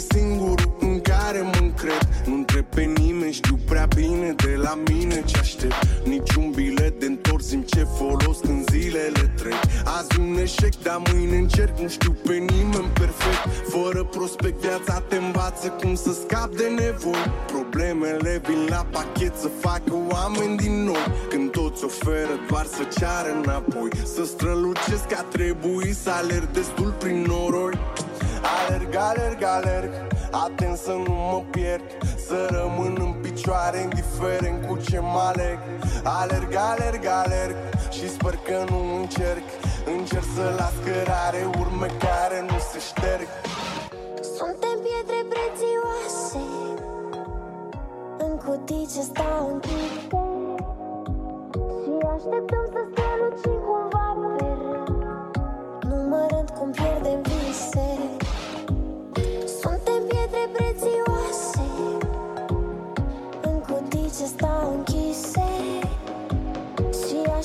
singurul 0.00 0.76
în 0.80 1.00
care 1.00 1.40
mă 1.40 1.58
încred. 1.60 2.08
Nu 2.26 2.34
întreb 2.34 2.64
pe 2.64 2.82
nimeni, 2.82 3.32
știu 3.32 3.58
prea 3.66 3.86
bine 3.96 4.34
de 4.36 4.54
la 4.56 4.78
mine 4.88 5.22
ce 5.24 5.38
aștept. 5.38 5.74
Niciun 6.04 6.50
bilet 6.50 7.00
de 7.00 7.06
întors 7.06 7.46
simt 7.46 7.66
ce 7.66 7.86
folos 7.96 8.38
când 8.38 8.70
zilele 8.70 9.32
trec. 9.36 9.60
Azi 9.84 10.20
un 10.20 10.36
eșec, 10.38 10.74
dar 10.82 11.02
mâine 11.12 11.36
încerc, 11.36 11.78
nu 11.78 11.88
știu 11.88 12.12
pe 12.12 12.34
nimeni 12.34 12.90
perfect. 12.92 13.42
Fără 13.68 14.04
prospect 14.04 14.60
viața 14.60 15.00
te 15.08 15.16
învață 15.16 15.68
cum 15.68 15.94
să 15.94 16.12
scap 16.12 16.54
de 16.56 16.66
nevoi. 16.78 17.32
Problemele 17.46 18.40
vin 18.46 18.66
la 18.68 18.86
pachet 18.90 19.36
să 19.36 19.48
facă 19.60 19.94
oameni 20.08 20.56
din 20.56 20.84
noi 20.84 21.06
Când 21.28 21.50
toți 21.50 21.84
oferă 21.84 22.34
doar 22.48 22.66
să 22.66 22.82
ceară 22.98 23.28
înapoi. 23.42 23.90
Să 24.14 24.24
strălucesc 24.24 25.12
a 25.12 25.22
trebui 25.22 25.94
să 25.94 26.10
alerg 26.10 26.50
destul 26.50 26.94
prin 26.98 27.22
noroi 27.22 27.78
Alerg, 28.42 28.94
alerg, 28.94 29.42
alerg. 29.42 29.90
Atent 30.30 30.76
să 30.76 30.90
nu 30.90 31.12
mă 31.12 31.42
pierd 31.50 31.82
Să 32.26 32.48
rămân 32.50 32.96
în 32.98 33.12
picioare 33.22 33.78
Indiferent 33.78 34.66
cu 34.66 34.76
ce 34.76 34.98
mă 34.98 35.22
aleg. 35.32 35.58
Alerg, 36.04 36.54
alerg, 36.54 37.04
alerg 37.06 37.56
Și 37.90 38.08
sper 38.10 38.34
că 38.46 38.64
nu 38.68 38.96
încerc. 39.00 39.42
Încerc 39.96 40.24
să 40.34 40.54
las 40.58 40.72
cărare 40.84 41.42
Urme 41.60 41.86
care 41.86 42.38
nu 42.50 42.58
se 42.70 42.78
șterg. 42.78 43.28
Suntem 44.36 44.76
pietre 44.84 45.20
prețioase. 45.32 46.42
În 48.18 48.32
cutii 48.44 48.88
ce 48.94 49.00
stau 49.00 49.48
închise 49.52 50.20
Și 51.82 51.92
așteptăm 52.14 52.64
să 52.72 52.80
strălucim 52.90 52.99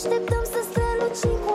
așteptăm 0.06 0.44
să 0.54 0.60
strălucim 0.70 1.36
cumva 1.46 1.55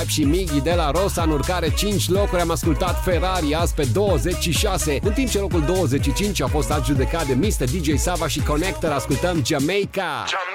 Vibe 0.00 0.12
și 0.12 0.24
migi 0.24 0.60
de 0.60 0.72
la 0.76 0.90
Rosa 0.90 1.22
în 1.22 1.30
urcare 1.30 1.72
5 1.74 2.08
locuri. 2.08 2.40
Am 2.40 2.50
ascultat 2.50 3.02
Ferrari 3.04 3.54
azi 3.54 3.74
pe 3.74 3.86
26, 3.92 4.98
în 5.02 5.12
timp 5.12 5.28
ce 5.28 5.38
locul 5.38 5.60
25 5.60 6.42
a 6.42 6.46
fost 6.46 6.70
adjudecat 6.70 7.26
de 7.26 7.34
Mr. 7.34 7.64
DJ 7.64 7.94
Sava 7.96 8.28
și 8.28 8.40
Connector. 8.42 8.90
Ascultăm 8.90 9.42
Jamaica. 9.44 10.24
Jamaica. 10.28 10.49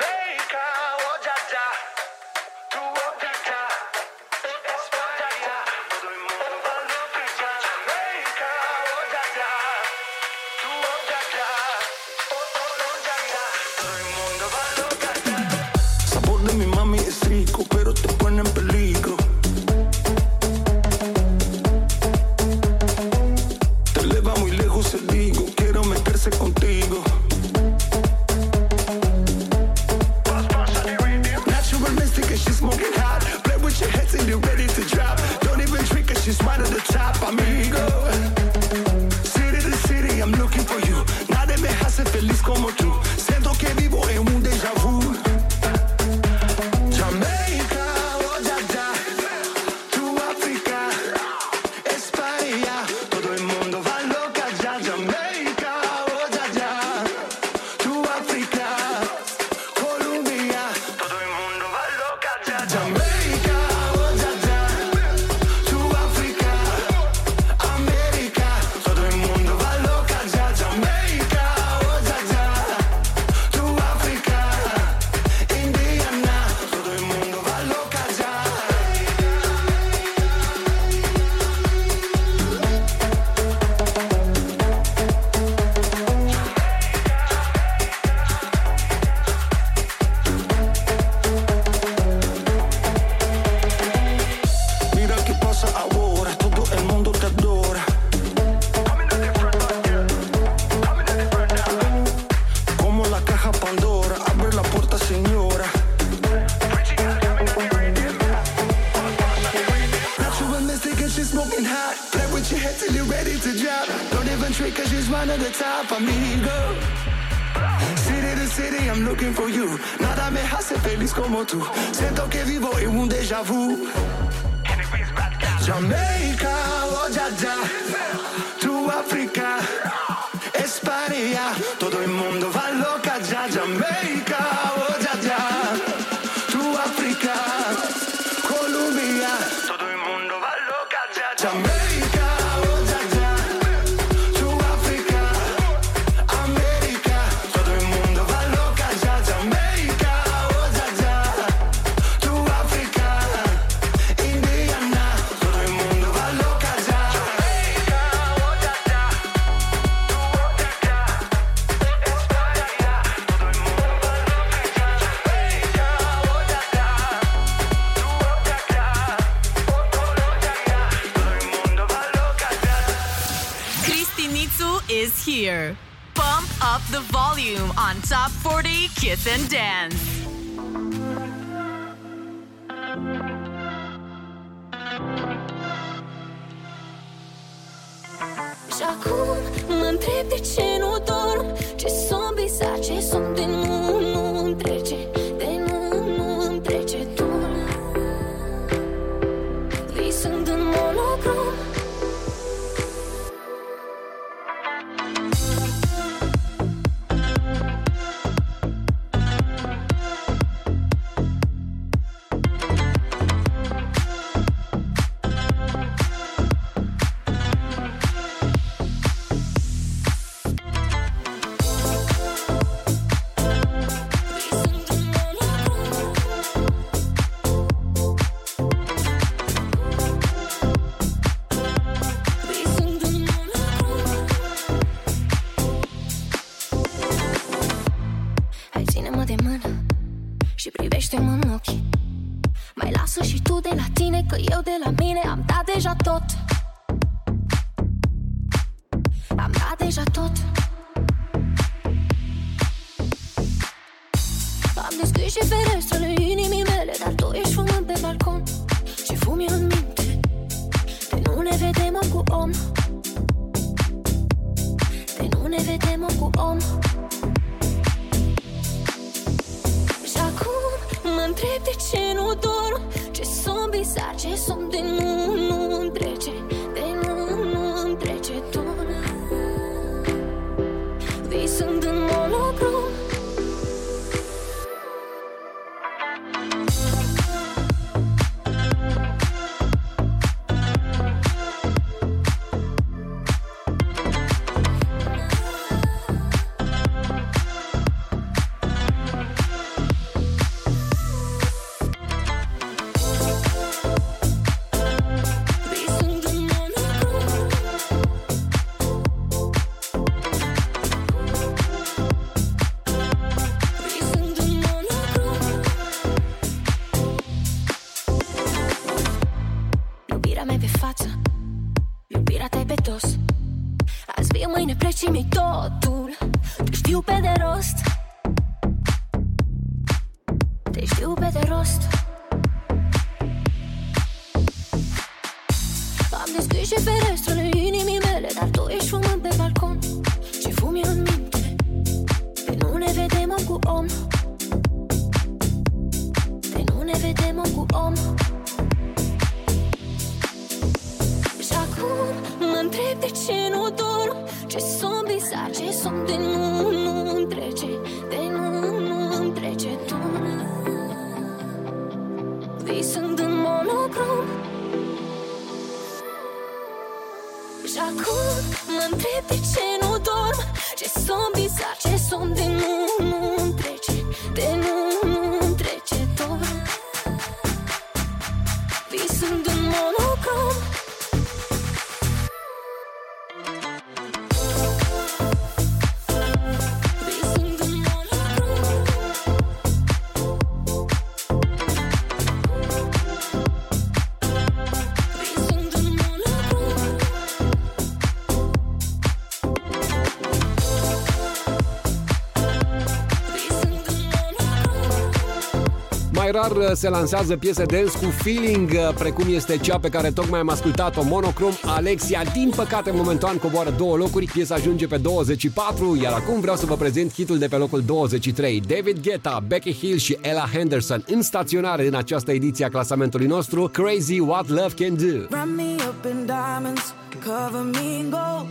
rar 406.36 406.52
uh, 406.52 406.72
se 406.74 406.90
lansează 406.90 407.38
piese 407.38 407.64
dance 407.64 407.98
cu 407.98 408.06
feeling, 408.06 408.70
uh, 408.70 408.94
precum 408.94 409.26
este 409.28 409.58
cea 409.58 409.80
pe 409.80 409.90
care 409.90 410.12
tocmai 410.12 410.40
am 410.40 410.50
ascultat-o, 410.50 411.04
Monocrom 411.04 411.52
Alexia. 411.66 412.24
Din 412.34 412.52
păcate, 412.56 412.92
momentan 412.92 413.38
coboară 413.38 413.70
două 413.78 413.96
locuri, 413.98 414.26
piesa 414.26 414.56
ajunge 414.56 414.88
pe 414.88 414.98
24, 414.98 416.00
iar 416.02 416.14
acum 416.14 416.40
vreau 416.40 416.56
să 416.56 416.66
vă 416.66 416.76
prezint 416.76 417.14
hitul 417.14 417.38
de 417.38 417.48
pe 417.48 417.56
locul 417.56 417.82
23. 417.82 418.62
David 418.68 419.00
Guetta, 419.02 419.44
Becky 419.48 419.74
Hill 419.74 419.98
și 419.98 420.18
Ella 420.22 420.50
Henderson 420.54 421.04
în 421.08 421.22
staționare 421.22 421.88
în 421.88 421.96
această 421.96 422.32
ediție 422.32 422.66
a 422.66 422.70
clasamentului 422.70 423.28
nostru, 423.28 423.70
Crazy 423.74 424.20
What 424.20 424.48
Love 424.48 424.74
Can 424.76 424.96
Do. 424.96 425.18
Wrap 425.30 425.48
me 425.56 425.76
up 425.88 426.06
in 426.12 426.26
diamonds, 426.26 426.94
cover 427.24 427.64
me 427.72 427.98
in 428.00 428.10
gold, 428.10 428.48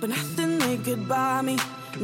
but 0.00 0.08
nothing 0.08 0.58
they 0.58 0.78
could 0.84 1.06
buy 1.06 1.40
me, 1.42 1.54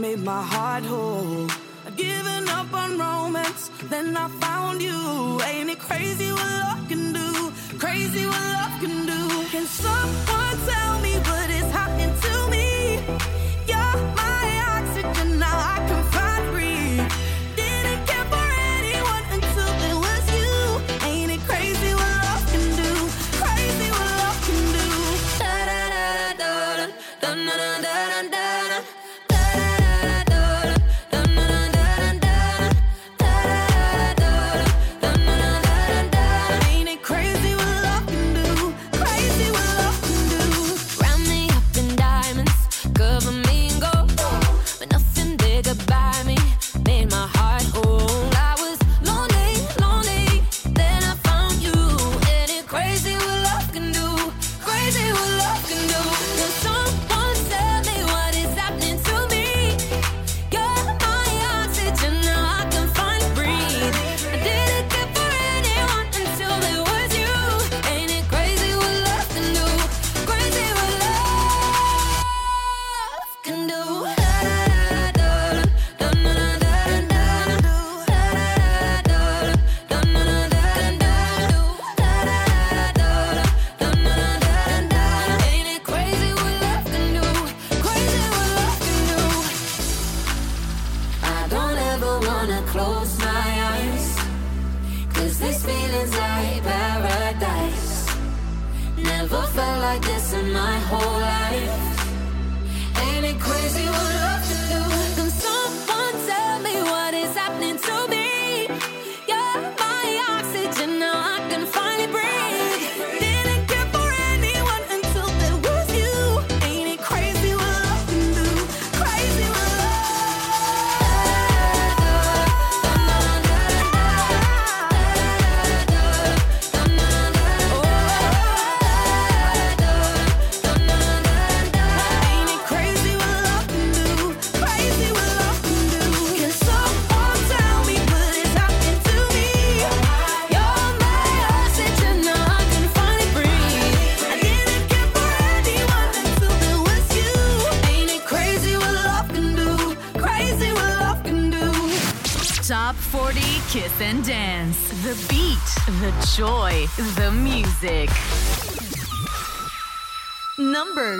made 0.00 0.20
my 0.22 0.42
heart 0.50 0.84
whole. 0.84 1.71
giving 2.02 2.48
up 2.48 2.72
on 2.74 2.98
romance. 2.98 3.70
Then 3.90 4.16
I 4.16 4.28
found 4.44 4.82
you. 4.82 5.40
Ain't 5.48 5.70
it 5.70 5.78
crazy 5.78 6.30
what 6.32 6.50
love 6.64 6.88
can 6.88 7.12
do? 7.12 7.28
Crazy 7.78 8.24
what 8.26 8.44
love 8.56 8.74
can 8.82 9.06
do. 9.12 9.20
Can 9.52 9.66
someone 9.66 10.56
tell 10.70 10.94
me 11.00 11.14
what? 11.28 11.41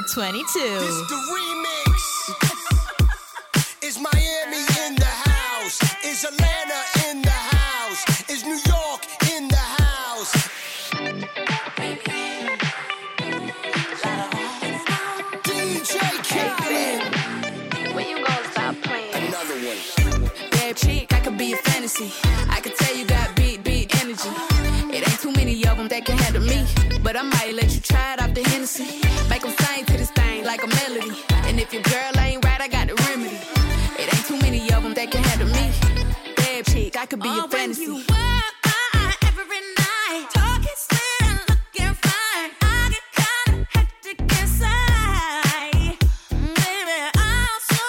22. 0.07 1.62
Could 37.13 37.21
be 37.21 37.29
Oh, 37.29 37.45
a 37.45 37.49
fantasy. 37.49 37.87
When 37.89 37.99
you 37.99 38.05
walk 38.09 38.55
by 38.65 39.13
every 39.29 39.61
night, 39.77 40.27
talking 40.33 40.79
sweet 40.85 41.21
and 41.29 41.41
looking 41.51 41.95
fine, 42.07 42.51
I 42.63 42.89
get 42.95 43.05
kinda 43.21 43.67
hectic 43.75 44.19
inside. 44.41 45.99
Baby, 46.31 46.99
I'm 47.15 47.57
so 47.73 47.85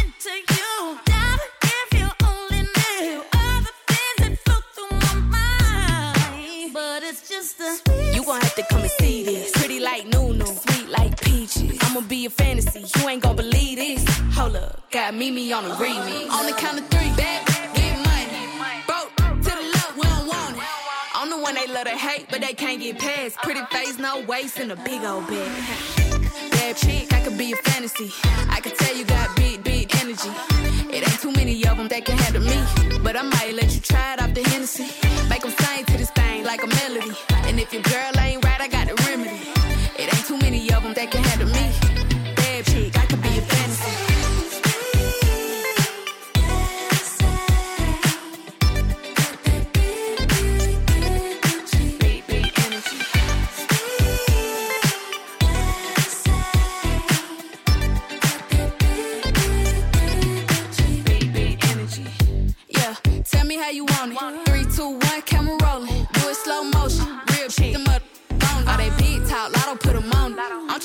into 0.00 0.32
you. 0.54 0.98
Darling, 1.10 1.54
if 1.76 1.88
you 1.98 2.08
only 2.30 2.62
knew 2.76 3.24
all 3.38 3.60
the 3.66 3.74
things 3.90 4.16
that 4.22 4.34
flow 4.44 4.60
through 4.74 4.96
my 5.06 5.14
mind. 5.36 6.72
But 6.72 7.02
it's 7.02 7.28
just 7.28 7.58
a 7.58 7.70
You 8.14 8.22
gon' 8.24 8.40
have 8.40 8.54
to 8.54 8.64
come 8.70 8.82
and 8.82 8.90
see 8.92 9.24
this. 9.24 9.50
Pretty 9.58 9.80
like 9.80 10.06
Nunu, 10.06 10.46
sweet 10.46 10.88
like 10.88 11.20
peaches. 11.20 11.78
I'ma 11.82 12.02
be 12.02 12.26
a 12.26 12.30
fantasy, 12.30 12.84
you 12.94 13.08
ain't 13.08 13.22
gon' 13.24 13.34
believe 13.34 13.76
this. 13.78 14.04
Hold 14.36 14.54
up, 14.54 14.88
got 14.92 15.14
Mimi 15.14 15.52
on 15.52 15.64
the 15.64 15.74
remix. 15.74 16.30
On 16.30 16.46
the 16.46 16.52
count 16.52 16.78
of 16.78 16.86
three, 16.90 16.97
can't 22.58 22.80
get 22.80 22.98
past. 22.98 23.36
Pretty 23.38 23.60
face, 23.70 23.98
no 23.98 24.20
waist, 24.22 24.58
and 24.58 24.72
a 24.72 24.76
big 24.76 25.02
old 25.04 25.26
bag. 25.28 25.50
Bad 26.50 26.76
chick, 26.76 27.12
I 27.12 27.20
could 27.20 27.38
be 27.38 27.52
a 27.52 27.56
fantasy. 27.56 28.12
I 28.50 28.60
could 28.60 28.74
tell 28.74 28.94
you 28.96 29.04
got 29.04 29.34
big, 29.36 29.62
big 29.62 29.94
energy. 29.96 30.30
It 30.90 31.08
ain't 31.08 31.20
too 31.20 31.32
many 31.32 31.54
of 31.66 31.76
them 31.78 31.88
that 31.88 32.04
can 32.04 32.18
handle 32.18 32.42
me. 32.42 32.98
But 33.02 33.16
I 33.16 33.22
might 33.22 33.54
let 33.54 33.72
you 33.74 33.80
try 33.80 34.14
it 34.14 34.22
off 34.22 34.34
the 34.34 34.42
Hennessy. 34.42 34.88
Make 35.30 35.42
them 35.42 35.52
sing 35.52 35.84
to 35.84 35.96
this 35.96 36.10
thing 36.10 36.44
like 36.44 36.62
a 36.62 36.66
melody. 36.66 37.14
And 37.46 37.60
if 37.60 37.72
your 37.72 37.82
girl 37.82 38.12
ain't 38.18 38.27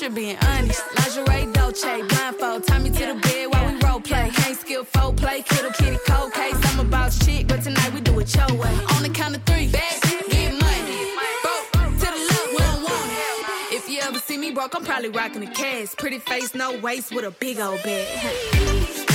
just 0.04 0.14
being 0.14 0.36
honest. 0.36 0.82
Lingerie, 0.96 1.52
Dolce, 1.52 2.02
blindfold. 2.02 2.66
Tie 2.66 2.78
me 2.78 2.90
to 2.90 3.06
the 3.06 3.14
bed 3.14 3.46
while 3.50 3.72
we 3.72 3.78
role 3.80 4.00
play. 4.00 4.30
Can't 4.34 4.56
skill 4.56 4.84
folk 4.84 5.16
play. 5.16 5.42
Kittle 5.42 5.70
kitty 5.72 5.98
cold 6.06 6.32
case. 6.32 6.56
I'm 6.66 6.80
about 6.80 7.12
shit, 7.12 7.46
but 7.48 7.62
tonight 7.62 7.92
we 7.94 8.00
do 8.00 8.18
it 8.18 8.34
your 8.34 8.58
way. 8.58 8.74
On 8.94 9.02
the 9.02 9.08
count 9.08 9.36
of 9.36 9.42
three, 9.44 9.68
bad, 9.68 10.02
get 10.30 10.52
money. 10.52 10.98
Broke 11.42 11.92
to 12.00 12.06
the 12.14 12.26
left, 12.30 12.50
we 12.52 12.58
don't 12.58 12.82
want 12.82 13.10
it. 13.12 13.76
If 13.76 13.88
you 13.88 14.00
ever 14.00 14.18
see 14.18 14.36
me 14.36 14.50
broke, 14.50 14.74
I'm 14.74 14.84
probably 14.84 15.08
rocking 15.08 15.42
a 15.42 15.50
cast. 15.50 15.96
Pretty 15.96 16.18
face, 16.18 16.54
no 16.54 16.78
waist, 16.80 17.14
with 17.14 17.24
a 17.24 17.30
big 17.30 17.58
old 17.58 17.82
bag. 17.82 19.13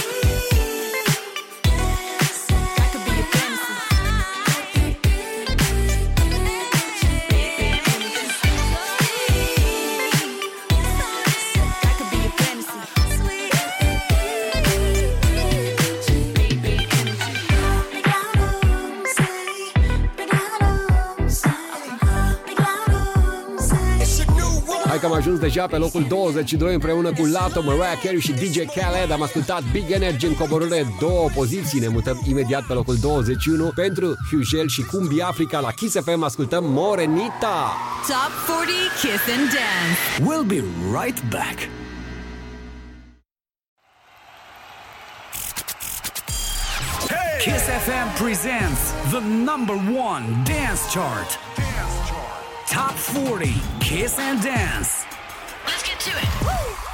Că 24.99 25.05
am 25.05 25.13
ajuns 25.13 25.39
deja 25.39 25.67
pe 25.67 25.77
locul 25.77 26.05
22 26.07 26.73
împreună 26.73 27.13
cu 27.13 27.25
Lato, 27.25 27.61
Mariah 27.61 27.99
Carey 28.03 28.19
și 28.19 28.31
DJ 28.31 28.57
Khaled. 28.75 29.11
Am 29.11 29.21
ascultat 29.21 29.63
Big 29.71 29.91
Energy 29.91 30.25
în 30.25 30.35
coborâre 30.35 30.95
două 30.99 31.29
poziții. 31.35 31.79
Ne 31.79 31.87
mutăm 31.87 32.21
imediat 32.27 32.63
pe 32.65 32.73
locul 32.73 32.95
21 33.01 33.71
pentru 33.75 34.15
Hugel 34.31 34.67
și 34.67 34.81
Cumbi 34.81 35.21
Africa. 35.21 35.59
La 35.59 35.71
Kiss 35.71 35.95
FM 36.03 36.23
ascultăm 36.23 36.63
Morenita. 36.67 37.73
Top 38.07 38.55
40 38.57 38.75
Kiss 39.01 39.23
and 39.35 39.47
Dance. 39.55 39.99
We'll 40.29 40.47
be 40.47 40.63
right 41.01 41.23
back. 41.29 41.57
Kiss 47.39 47.63
FM 47.85 48.07
presents 48.23 48.91
the 49.11 49.21
number 49.21 49.75
one 49.75 50.43
dance 50.43 50.81
chart. 50.93 51.39
Top 52.69 52.93
40 52.93 53.51
Kiss 53.79 54.19
and 54.19 54.39
Dance. 54.43 55.03
Let's 55.65 55.81
get 55.81 55.99
to 56.01 56.11
it. 56.11 56.88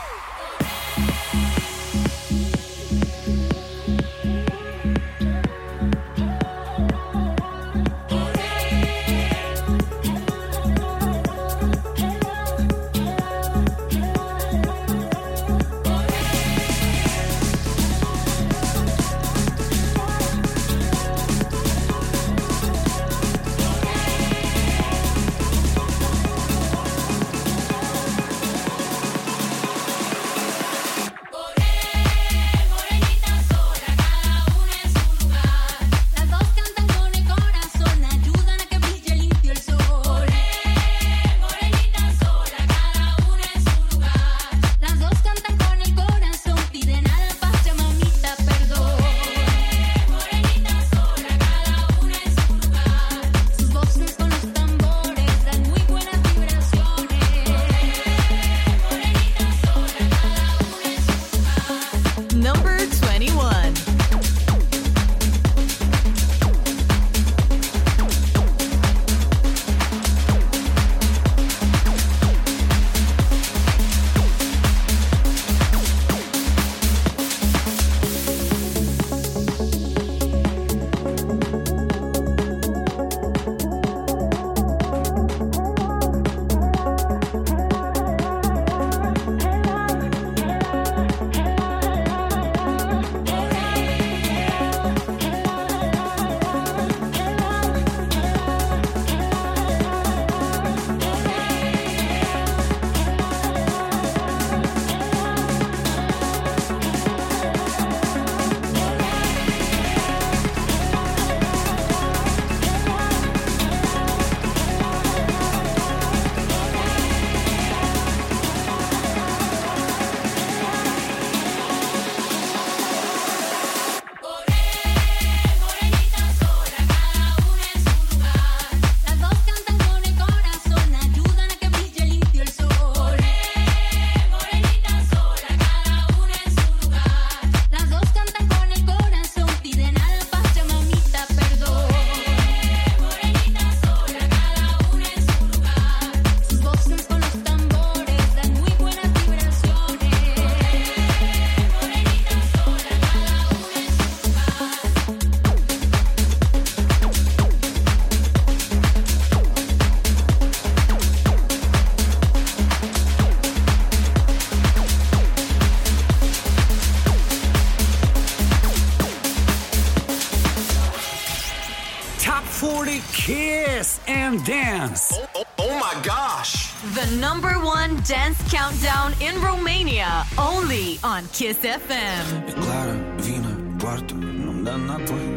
Countdown 178.65 179.13
in 179.21 179.35
Romania, 179.41 180.25
only 180.37 180.97
on 181.03 181.21
Kiss 181.37 181.59
FM. 181.87 182.25
E 182.49 182.51
clară, 182.51 182.95
vină, 183.15 183.53
poartă, 183.77 184.13
nu-mi 184.13 184.63
dă 184.63 184.73
înapoi. 184.83 185.27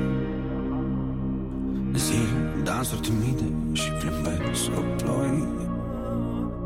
Zi, 1.94 2.20
dansuri 2.62 3.00
timide 3.00 3.48
și 3.72 3.90
plimbe 3.90 4.50
sub 4.54 4.86
ploi. 5.02 5.48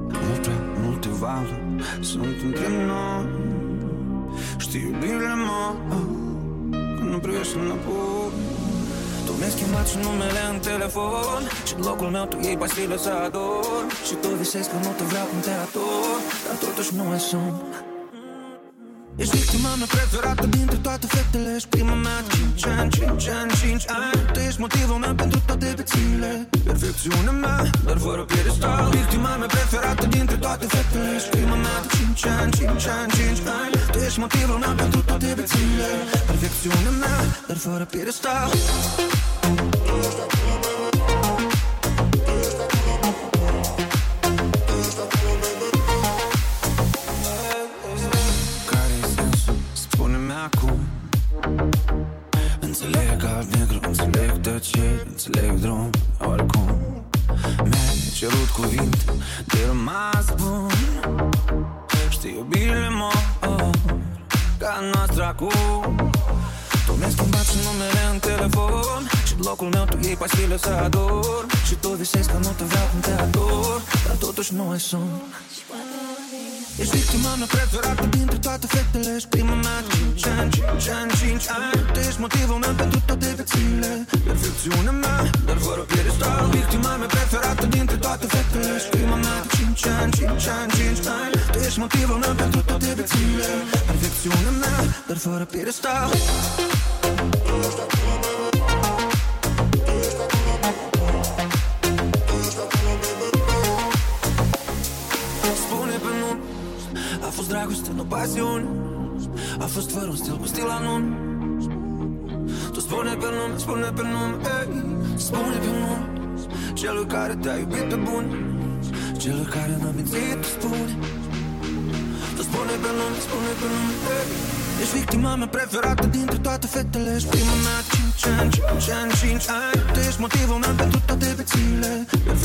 Mult 0.09 0.43
prea 0.43 0.61
multe 0.83 1.09
valuri 1.09 1.63
sunt 2.01 2.37
între 2.45 2.69
noi. 2.87 3.27
Știi 4.59 4.81
iubirile 4.81 5.35
mă, 5.35 5.75
când 6.97 7.11
nu 7.11 7.19
privești 7.19 7.57
înapoi. 7.57 8.33
Tu 9.25 9.33
mi-ai 9.33 9.51
schimbat 9.51 9.89
și 9.89 9.97
numele 10.03 10.41
în 10.41 10.41
telefon 10.93 11.43
Și 11.66 11.74
în 11.76 11.82
locul 11.88 12.07
meu 12.07 12.24
tu 12.24 12.36
iei 12.43 12.57
pastile 12.57 12.97
să 12.97 13.11
ador. 13.24 13.84
Și 14.07 14.14
tu 14.22 14.28
visezi 14.28 14.68
că 14.70 14.76
nu 14.82 14.90
te 14.97 15.05
vreau 15.11 15.26
cum 15.30 15.40
te 15.40 15.51
ador 15.64 16.18
Dar 16.47 16.57
totuși 16.64 16.90
nu 16.97 17.05
mai 17.05 17.20
sunt 17.30 17.55
Ești 19.22 19.36
victima 19.36 19.70
mea 19.80 19.88
preferată 19.95 20.47
dintre 20.47 20.76
toate 20.86 21.07
fetele 21.07 21.51
Ești 21.57 21.68
prima 21.68 21.95
mea 21.95 22.18
de 22.26 22.32
5 22.36 22.66
ani, 22.66 22.90
5 22.90 23.28
ani, 23.38 23.51
5 23.61 23.84
ani. 24.03 24.20
Tu 24.32 24.38
ești 24.49 24.61
motivul 24.61 24.99
meu 25.05 25.14
pentru 25.14 25.38
toate 25.47 25.72
vețile 25.76 26.49
Perfecțiunea 26.64 27.34
mea, 27.45 27.61
dar 27.86 27.99
fără 28.07 28.22
piedestal. 28.32 28.88
Victima 28.90 29.32
mea 29.40 29.51
preferată 29.57 30.07
dintre 30.07 30.36
toate 30.36 30.66
fetele 30.74 31.09
Ești 31.16 31.28
prima 31.34 31.57
mea 31.64 31.76
de 31.82 31.88
5 31.97 32.26
ani, 32.36 32.51
5 32.53 32.86
ani, 32.99 33.11
5 33.12 33.38
ani. 33.61 33.74
Tu 33.93 33.99
ești 34.07 34.18
motivul 34.24 34.59
meu 34.64 34.74
pentru 34.82 35.01
toate 35.09 35.28
vețile 35.38 35.88
Perfecțiunea 36.30 36.93
mea, 37.03 37.18
dar 37.49 37.57
fără 37.57 37.84
piedestal 37.95 38.51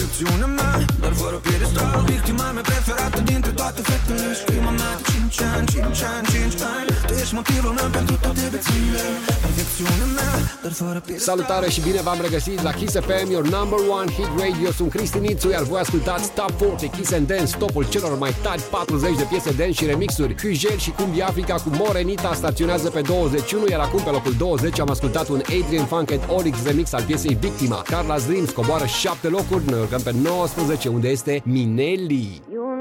Perfecțiunea 0.07 0.47
mea, 0.47 0.85
dar 0.99 1.13
fără 1.13 1.35
piedestal. 1.35 2.03
Victima 2.05 2.51
mea 2.51 2.61
preferată 2.61 3.19
dintre 3.21 3.51
toate 3.51 3.81
fetele 3.81 4.29
Ești 4.31 4.43
prima 4.43 4.69
mea 4.69 4.93
de 4.97 5.03
5 5.11 5.41
ani, 5.41 5.67
5 5.67 6.01
ani, 6.13 6.27
5 6.27 6.61
ani. 6.75 6.86
Tu 6.86 6.86
ești 7.27 7.39
motivul 7.41 7.73
meu 7.79 7.89
pentru 7.99 8.15
toate 8.25 8.43
vețile 8.51 9.01
Perfecțiunea 9.45 10.07
mea, 10.17 10.33
dar 10.63 10.71
fără 10.71 10.99
piedestal 11.05 11.35
Salutare 11.35 11.69
și 11.69 11.81
bine 11.81 12.01
v-am 12.01 12.19
regăsit 12.21 12.61
la 12.61 12.71
Kiss 12.79 12.93
FM, 13.07 13.27
your 13.35 13.45
number 13.57 13.79
one 13.99 14.09
hit 14.17 14.31
radio. 14.43 14.71
Sunt 14.71 14.89
Cristi 14.95 15.19
Nițu, 15.19 15.49
iar 15.49 15.63
voi 15.63 15.79
ascultați 15.79 16.31
Top 16.39 16.51
40 16.51 16.89
Kiss 16.95 17.11
and 17.17 17.27
Dance, 17.27 17.57
topul 17.57 17.85
celor 17.93 18.17
mai 18.17 18.33
tari 18.43 18.61
40 18.61 19.17
de 19.21 19.25
piese 19.29 19.51
dance 19.59 19.77
și 19.79 19.85
remixuri. 19.85 20.35
Hügel 20.41 20.77
și 20.85 20.91
Cumbia 20.91 21.25
Africa 21.27 21.55
cu 21.63 21.69
Morenita 21.79 22.31
staționează 22.33 22.89
pe 22.89 23.01
21, 23.01 23.65
iar 23.69 23.79
acum 23.79 24.01
pe 24.03 24.09
locul 24.09 24.33
20 24.37 24.79
am 24.79 24.89
ascultat 24.89 25.27
un 25.27 25.41
Adrian 25.57 25.85
Funk 25.85 26.11
and 26.11 26.23
Olix 26.27 26.55
remix 26.65 26.93
al 26.93 27.03
piesei 27.03 27.37
Victima. 27.39 27.83
Carla's 27.91 28.25
Dreams 28.27 28.49
coboară 28.49 28.85
7 28.85 29.27
locuri, 29.27 29.69
noi 29.69 29.79
urcăm 29.79 30.01
pe 30.01 30.13
19, 30.23 30.89
unde 30.89 31.07
este 31.07 31.41
Minelli. 31.45 32.41
You 32.41 32.45
know 32.45 32.45
you 32.45 32.45
did 32.47 32.51
me 32.51 32.57
wrong. 32.57 32.76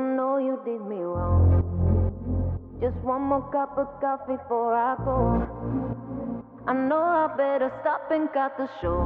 Just 2.80 2.96
one 2.98 3.22
more 3.22 3.50
cup 3.50 3.78
of 3.78 3.88
coffee 4.02 4.36
before 4.36 4.74
I 4.74 4.96
go. 5.02 6.42
I 6.66 6.74
know 6.74 7.00
I 7.00 7.34
better 7.34 7.72
stop 7.80 8.10
and 8.10 8.30
cut 8.34 8.58
the 8.58 8.68
show. 8.82 9.00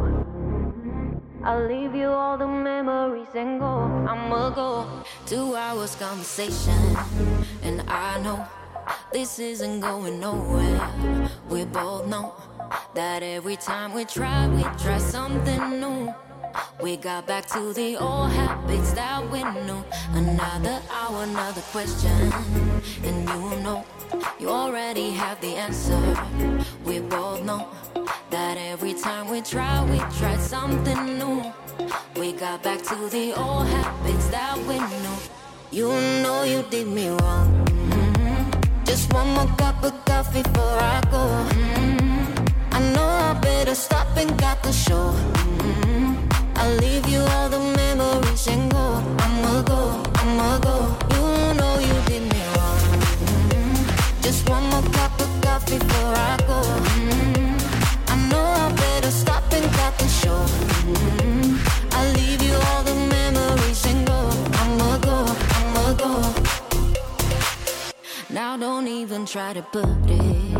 I'll 1.44 1.68
leave 1.68 1.94
you 1.94 2.08
all 2.08 2.36
the 2.36 2.48
memories 2.48 3.28
and 3.34 3.60
go. 3.60 3.84
I'ma 4.08 4.50
go. 4.50 4.86
Two 5.24 5.54
hours 5.54 5.94
conversation, 5.94 6.74
and 7.62 7.82
I 7.88 8.20
know 8.22 8.44
this 9.12 9.38
isn't 9.38 9.80
going 9.80 10.18
nowhere. 10.18 11.30
We 11.48 11.64
both 11.64 12.08
know 12.08 12.34
that 12.94 13.22
every 13.22 13.56
time 13.56 13.94
we 13.94 14.04
try, 14.04 14.48
we 14.48 14.62
try 14.82 14.98
something 14.98 15.80
new. 15.80 16.12
We 16.80 16.96
got 16.96 17.26
back 17.26 17.46
to 17.48 17.72
the 17.72 17.96
old 17.96 18.30
habits 18.32 18.92
that 18.92 19.28
we 19.30 19.42
knew. 19.42 19.84
Another 20.14 20.80
hour, 20.90 21.22
another 21.24 21.60
question. 21.72 22.32
And 23.04 23.28
you 23.28 23.60
know, 23.62 23.84
you 24.38 24.48
already 24.48 25.10
have 25.10 25.40
the 25.40 25.54
answer. 25.56 26.00
We 26.84 27.00
both 27.00 27.44
know 27.44 27.68
that 28.30 28.56
every 28.56 28.94
time 28.94 29.28
we 29.30 29.40
try, 29.42 29.84
we 29.84 29.98
try 30.18 30.36
something 30.36 31.18
new. 31.18 31.52
We 32.16 32.32
got 32.32 32.62
back 32.62 32.82
to 32.82 33.08
the 33.08 33.34
old 33.34 33.66
habits 33.66 34.28
that 34.28 34.56
we 34.68 34.78
knew. 34.78 35.16
You 35.70 35.88
know 36.22 36.42
you 36.42 36.62
did 36.70 36.88
me 36.88 37.08
wrong. 37.10 37.46
Mhm. 37.66 38.84
Just 38.84 39.12
one 39.12 39.28
more 39.34 39.50
cup 39.56 39.84
of 39.84 39.94
coffee 40.04 40.42
before 40.42 40.78
I 40.96 41.00
go. 41.10 41.24
Mhm. 41.50 42.48
I 42.72 42.80
know 42.94 43.08
I 43.30 43.34
better 43.34 43.74
stop 43.74 44.08
and 44.16 44.30
got 44.38 44.62
the 44.62 44.72
show. 44.72 45.14
Mhm. 45.58 46.09
I'll 46.62 46.76
leave 46.76 47.08
you 47.08 47.20
all 47.20 47.48
the 47.48 47.58
memories 47.58 48.46
and 48.46 48.70
go. 48.70 49.02
I'ma 49.24 49.62
go, 49.62 49.80
I'ma 50.20 50.58
go. 50.58 50.76
You 51.14 51.54
know 51.58 51.74
you 51.88 51.96
me 52.32 52.42
wrong. 52.54 52.80
Mhm. 53.24 54.22
Just 54.24 54.46
one 54.46 54.64
more 54.72 54.86
cup 54.96 55.14
of 55.24 55.30
coffee 55.40 55.78
before 55.78 56.14
I 56.32 56.36
go. 56.50 56.60
Mhm. 56.96 57.56
I 58.12 58.14
know 58.30 58.46
I 58.64 58.68
better 58.82 59.10
stop 59.22 59.44
and 59.58 59.68
got 59.78 59.94
the 60.02 60.08
show. 60.20 60.40
Mhm. 60.84 61.58
I'll 61.96 62.12
leave 62.20 62.42
you 62.48 62.56
all 62.68 62.82
the 62.90 62.96
memories 63.16 63.82
and 63.90 64.00
go. 64.10 64.20
I'ma 64.60 64.90
go, 65.08 65.18
I'ma 65.58 65.86
go. 66.04 66.12
Now 68.28 68.58
don't 68.58 68.86
even 68.86 69.24
try 69.24 69.50
to 69.54 69.62
put 69.62 69.88
it 70.06 70.56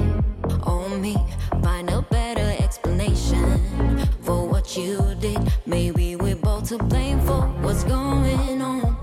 on 0.64 1.03
me. 1.05 1.14
Find 1.62 1.90
a 1.90 2.01
better 2.16 2.48
explanation 2.64 3.70
what 4.61 4.76
you 4.76 5.14
did. 5.20 5.40
Maybe 5.64 6.16
we're 6.16 6.36
both 6.36 6.68
to 6.68 6.76
blame 6.76 7.18
for 7.20 7.42
what's 7.62 7.82
going 7.84 8.61
on. 8.61 8.94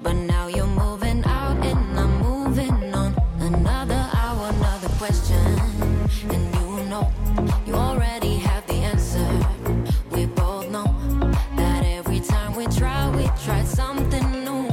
But 0.00 0.12
now 0.12 0.46
you're 0.46 0.74
moving 0.84 1.24
out 1.24 1.56
and 1.66 1.98
I'm 1.98 2.12
moving 2.20 2.94
on. 2.94 3.16
Another 3.40 4.02
hour, 4.14 4.50
another 4.54 4.88
question. 5.00 5.44
And 6.34 6.44
you 6.54 6.84
know, 6.90 7.10
you 7.66 7.74
already 7.74 8.36
have 8.36 8.64
the 8.68 8.78
answer. 8.92 9.28
We 10.12 10.26
both 10.26 10.70
know 10.70 10.88
that 11.56 11.84
every 11.84 12.20
time 12.20 12.54
we 12.54 12.66
try, 12.66 13.10
we 13.16 13.24
try 13.44 13.64
something 13.64 14.30
new. 14.44 14.68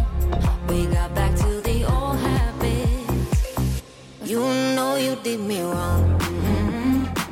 We 0.69 0.85
got 0.85 1.15
back 1.15 1.35
to 1.37 1.61
the 1.61 1.77
old 1.91 2.17
habits. 2.17 3.81
You 4.23 4.41
know 4.75 4.97
you 4.97 5.15
did 5.23 5.39
me 5.39 5.61
wrong. 5.61 6.06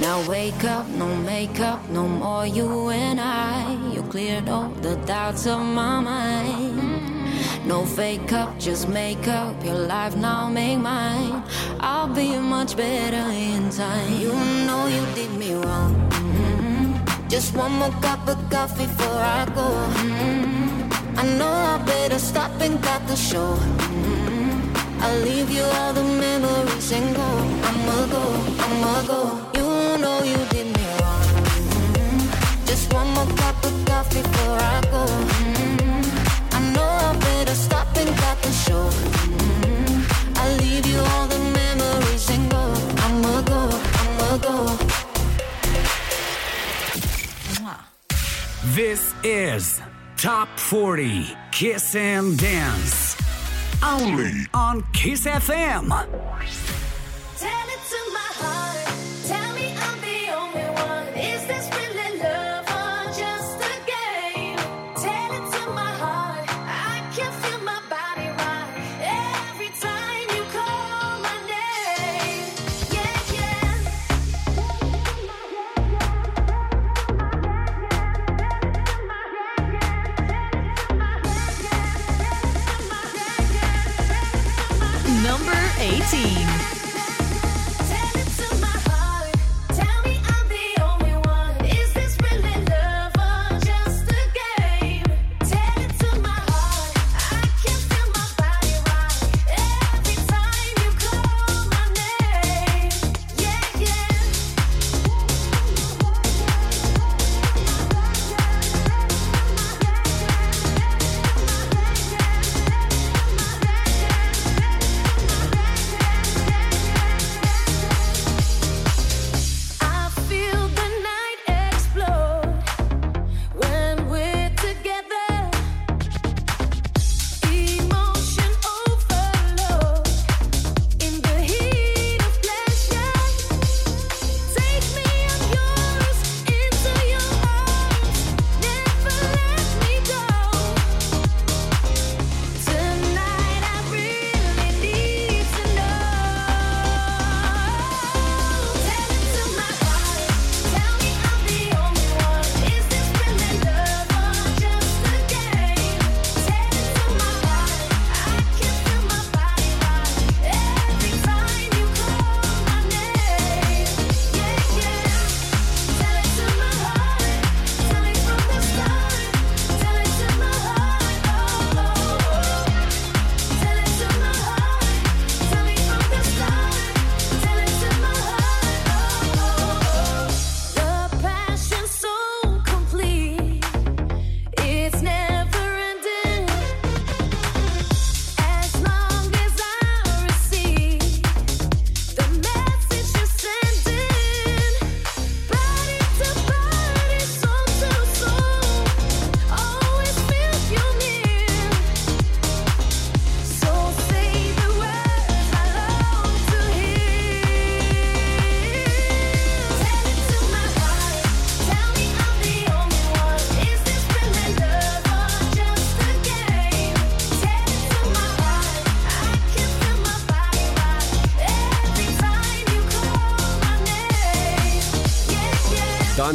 Now 0.00 0.26
wake 0.26 0.64
up, 0.64 0.88
no 0.88 1.14
makeup, 1.14 1.86
no 1.90 2.08
more 2.08 2.46
you 2.46 2.88
and 2.88 3.20
I. 3.20 3.76
You 3.92 4.02
cleared 4.04 4.48
all 4.48 4.70
the 4.80 4.96
doubts 5.04 5.46
of 5.46 5.60
my 5.60 6.00
mind. 6.00 7.66
No 7.66 7.84
fake 7.84 8.32
up, 8.32 8.58
just 8.58 8.88
make 8.88 9.28
up 9.28 9.62
your 9.62 9.74
life 9.74 10.16
now, 10.16 10.48
make 10.48 10.78
mine. 10.78 11.42
I'll 11.80 12.08
be 12.08 12.38
much 12.38 12.78
better 12.78 13.26
in 13.30 13.68
time. 13.68 14.14
You 14.18 14.32
know 14.66 14.86
you 14.86 15.04
did 15.14 15.32
me 15.36 15.52
wrong. 15.52 15.92
Mhm. 16.08 17.28
Just 17.28 17.54
one 17.54 17.72
more 17.72 17.94
cup 18.00 18.26
of 18.26 18.38
coffee 18.48 18.86
before 18.86 19.22
I 19.40 19.44
go. 19.54 19.68
Mhm. 20.00 20.88
I 21.18 21.24
know 21.38 21.52
I 21.74 21.76
better 21.84 22.18
stop 22.18 22.52
and 22.62 22.82
cut 22.82 23.06
the 23.06 23.16
show. 23.16 23.52
Mhm. 23.84 24.64
I'll 25.02 25.20
leave 25.28 25.50
you 25.50 25.64
all 25.78 25.92
the 25.92 26.06
memories 26.24 26.90
and 26.90 27.14
go. 27.14 27.30
I'ma 27.68 27.98
go, 28.16 28.24
I'ma 28.64 28.96
go. 29.12 29.49
This 48.74 49.14
is 49.24 49.80
Top 50.16 50.48
40 50.58 51.36
Kiss 51.50 51.94
and 51.94 52.38
Dance. 52.38 53.16
Only 53.82 54.46
on 54.54 54.82
Kiss 54.92 55.26
FM. 55.26 55.90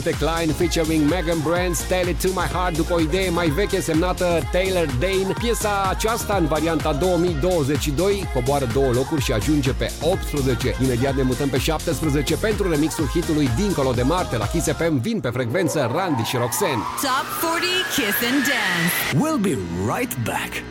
Yeah. 0.06 0.12
Dante 0.12 0.18
Klein 0.18 0.50
featuring 0.50 1.10
Megan 1.10 1.40
Brands 1.42 1.88
Tell 1.88 2.08
It 2.08 2.22
To 2.22 2.28
My 2.28 2.48
Heart 2.48 2.76
după 2.76 2.94
o 2.94 3.00
idee 3.00 3.30
mai 3.30 3.48
veche 3.48 3.80
semnată 3.80 4.50
Taylor 4.52 4.86
Dane. 5.00 5.34
Piesa 5.40 5.88
aceasta 5.90 6.36
în 6.36 6.46
varianta 6.46 6.94
2022 6.94 8.30
coboară 8.34 8.66
două 8.74 8.92
locuri 8.92 9.22
și 9.22 9.32
ajunge 9.32 9.72
pe 9.72 9.92
18. 10.02 10.76
Imediat 10.84 11.16
ne 11.16 11.22
mutăm 11.22 11.50
pe 11.50 11.58
17 11.58 12.36
pentru 12.36 12.70
remixul 12.70 13.08
hitului 13.08 13.50
Dincolo 13.56 13.92
de 13.92 14.02
Marte 14.02 14.38
la 14.38 14.48
Kiss 14.48 14.68
FM 14.68 15.00
vin 15.00 15.20
pe 15.20 15.30
frecvență 15.30 15.92
Randy 15.96 16.24
și 16.24 16.38
Roxanne. 16.38 16.84
Top 17.02 17.52
40 17.52 17.70
Kiss 17.96 18.18
and 18.32 18.42
Dance. 18.50 18.94
We'll 19.22 19.42
be 19.42 19.58
right 19.96 20.18
back. 20.24 20.64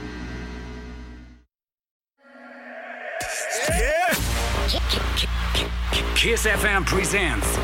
Kiss 6.14 6.46
FM 6.46 6.84
presents 6.84 7.63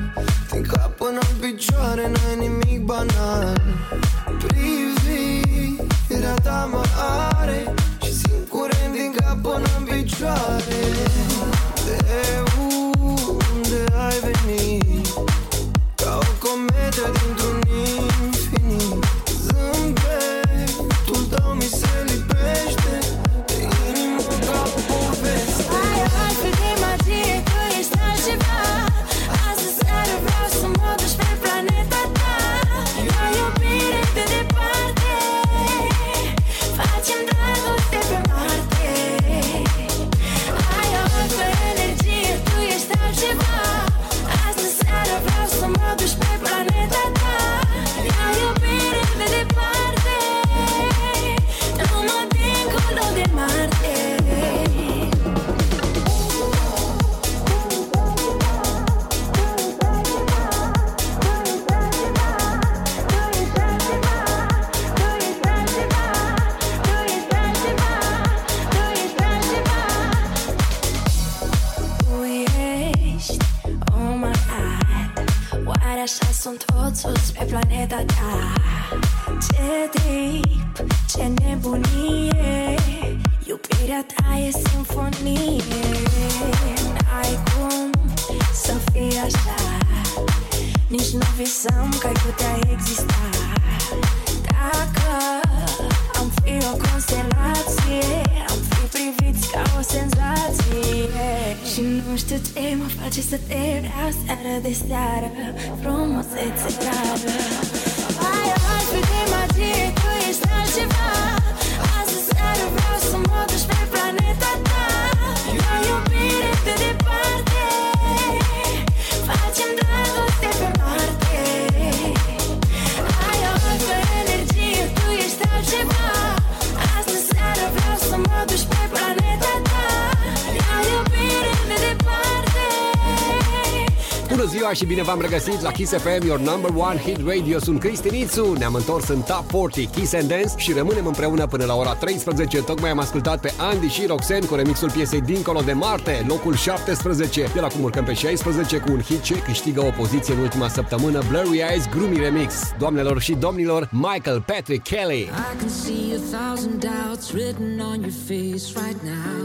și 134.81 134.87
bine 134.87 135.01
v-am 135.01 135.21
regăsit 135.21 135.61
la 135.61 135.71
Kiss 135.71 135.93
FM, 135.93 136.25
your 136.25 136.39
number 136.39 136.71
one 136.75 136.99
hit 136.99 137.19
radio. 137.25 137.59
Sunt 137.59 137.79
Cristi 137.79 138.09
Nițu, 138.09 138.53
ne-am 138.53 138.73
întors 138.73 139.07
în 139.07 139.21
Top 139.21 139.43
40 139.51 139.87
Kiss 139.95 140.13
and 140.13 140.27
Dance 140.27 140.53
și 140.57 140.73
rămânem 140.73 141.05
împreună 141.05 141.47
până 141.47 141.65
la 141.65 141.75
ora 141.75 141.93
13. 141.93 142.61
Tocmai 142.61 142.89
am 142.89 142.99
ascultat 142.99 143.39
pe 143.41 143.53
Andy 143.57 143.87
și 143.87 144.05
Roxen 144.05 144.45
cu 144.45 144.55
remixul 144.55 144.91
piesei 144.91 145.21
Dincolo 145.21 145.61
de 145.61 145.73
Marte, 145.73 146.25
locul 146.27 146.55
17. 146.55 147.49
De 147.53 147.59
la 147.59 147.67
cum 147.67 147.83
urcăm 147.83 148.03
pe 148.03 148.13
16 148.13 148.77
cu 148.77 148.91
un 148.91 149.01
hit 149.01 149.21
ce 149.21 149.41
câștigă 149.41 149.81
o 149.81 149.89
poziție 149.97 150.33
în 150.33 150.39
ultima 150.39 150.67
săptămână, 150.67 151.21
Blurry 151.29 151.63
Eyes 151.69 151.89
Gloomy 151.95 152.17
Remix. 152.17 152.53
Doamnelor 152.79 153.21
și 153.21 153.33
domnilor, 153.33 153.89
Michael 153.91 154.41
Patrick 154.41 154.83
Kelly. 154.83 155.21
I 155.21 155.55
can 155.59 155.69
see 155.69 156.15
a 156.15 156.37
thousand 156.37 156.79
doubts 156.79 157.31
written 157.31 157.79
on 157.79 158.01
your 158.01 158.15
face 158.27 158.65
right 158.85 159.01
now. 159.03 159.40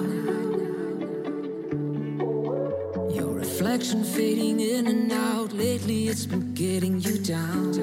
been 3.96 4.04
fading 4.04 4.60
in 4.60 4.86
and 4.86 5.12
out. 5.12 5.52
Lately, 5.52 6.08
it's 6.08 6.26
been 6.26 6.52
getting 6.52 7.00
you 7.00 7.18
down. 7.18 7.75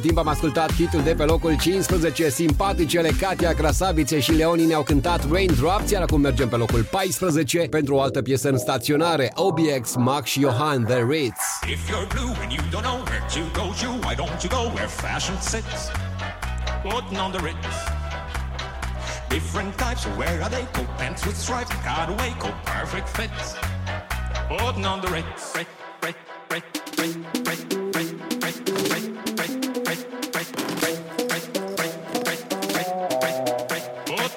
timp 0.00 0.18
am 0.18 0.28
ascultat 0.28 0.72
titlul 0.74 1.02
de 1.02 1.14
pe 1.14 1.24
locul 1.24 1.56
15, 1.60 2.28
simpaticele 2.30 3.10
Katia 3.20 3.52
Crasabițe 3.52 4.20
și 4.20 4.32
Leoni 4.32 4.64
ne-au 4.64 4.82
cântat 4.82 5.30
Raindrops, 5.30 5.90
iar 5.90 6.02
acum 6.02 6.20
mergem 6.20 6.48
pe 6.48 6.56
locul 6.56 6.82
14 6.90 7.58
pentru 7.58 7.94
o 7.94 8.00
altă 8.00 8.22
piesă 8.22 8.48
în 8.48 8.58
staționare, 8.58 9.32
OBX, 9.34 9.94
Mac 9.96 10.24
și 10.24 10.40
Johan, 10.40 10.84
The 10.84 11.02
Ritz. 11.08 11.40
If 11.68 11.88
you're 11.88 12.08
blue 12.14 12.34
and 12.42 12.52
you 12.52 12.62
don't 12.70 12.82
know 12.82 12.98
where 13.08 13.24
to 13.34 13.40
go, 13.58 13.64
you, 13.82 13.92
why 14.04 14.14
don't 14.14 14.42
you 14.42 14.50
go 14.58 14.62
where 14.74 14.88
fashion 14.88 15.36
sits? 15.40 15.90
Putting 16.82 17.18
on 17.24 17.30
the 17.30 17.40
Ritz. 17.48 17.66
Different 19.28 19.72
types, 19.78 20.02
where 20.18 20.42
are 20.42 20.50
they? 20.50 20.64
Coat 20.72 20.90
pants 20.98 21.24
with 21.26 21.36
stripes, 21.36 21.74
cutaway, 21.86 22.30
coat 22.38 22.58
perfect 22.64 23.08
fits. 23.16 23.54
Putting 24.48 24.84
on 24.92 25.00
the 25.00 25.08
Ritz, 25.16 25.42
Ritz, 25.56 25.70
Ritz, 26.02 26.18
Ritz, 26.50 26.66
Ritz, 26.98 27.16
Ritz, 27.46 28.12
Ritz, 28.42 28.92
Ritz. 28.92 29.29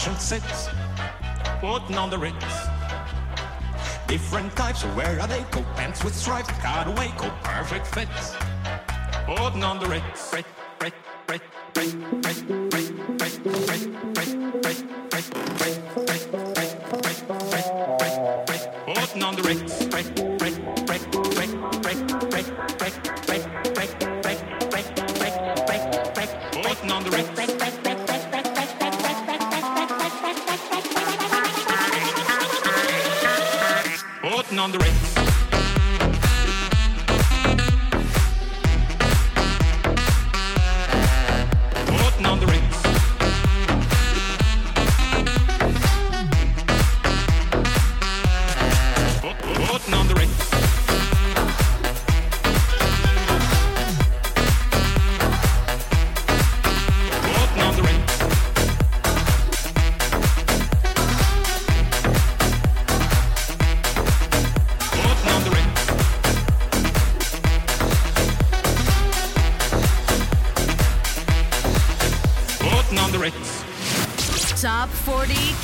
fashion 0.00 0.18
sits? 0.18 0.68
Putting 1.60 1.98
on 1.98 2.08
the 2.08 2.16
Ritz. 2.16 2.68
Different 4.08 4.56
types 4.56 4.82
wear 4.96 5.20
are 5.20 5.26
they? 5.26 5.42
Coat 5.50 5.66
pants 5.76 6.02
with 6.02 6.14
stripes, 6.14 6.48
cutaway 6.62 7.08
coat, 7.18 7.32
perfect 7.42 7.86
fits. 7.86 8.34
Putting 9.26 9.62
on 9.62 9.78
the 9.78 9.86
Ritz, 9.86 10.32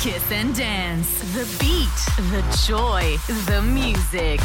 Kiss 0.07 0.31
and 0.31 0.55
Dance. 0.55 1.19
The 1.33 1.43
beat, 1.59 1.99
the 2.31 2.41
joy, 2.65 3.17
the 3.45 3.61
music. 3.61 4.39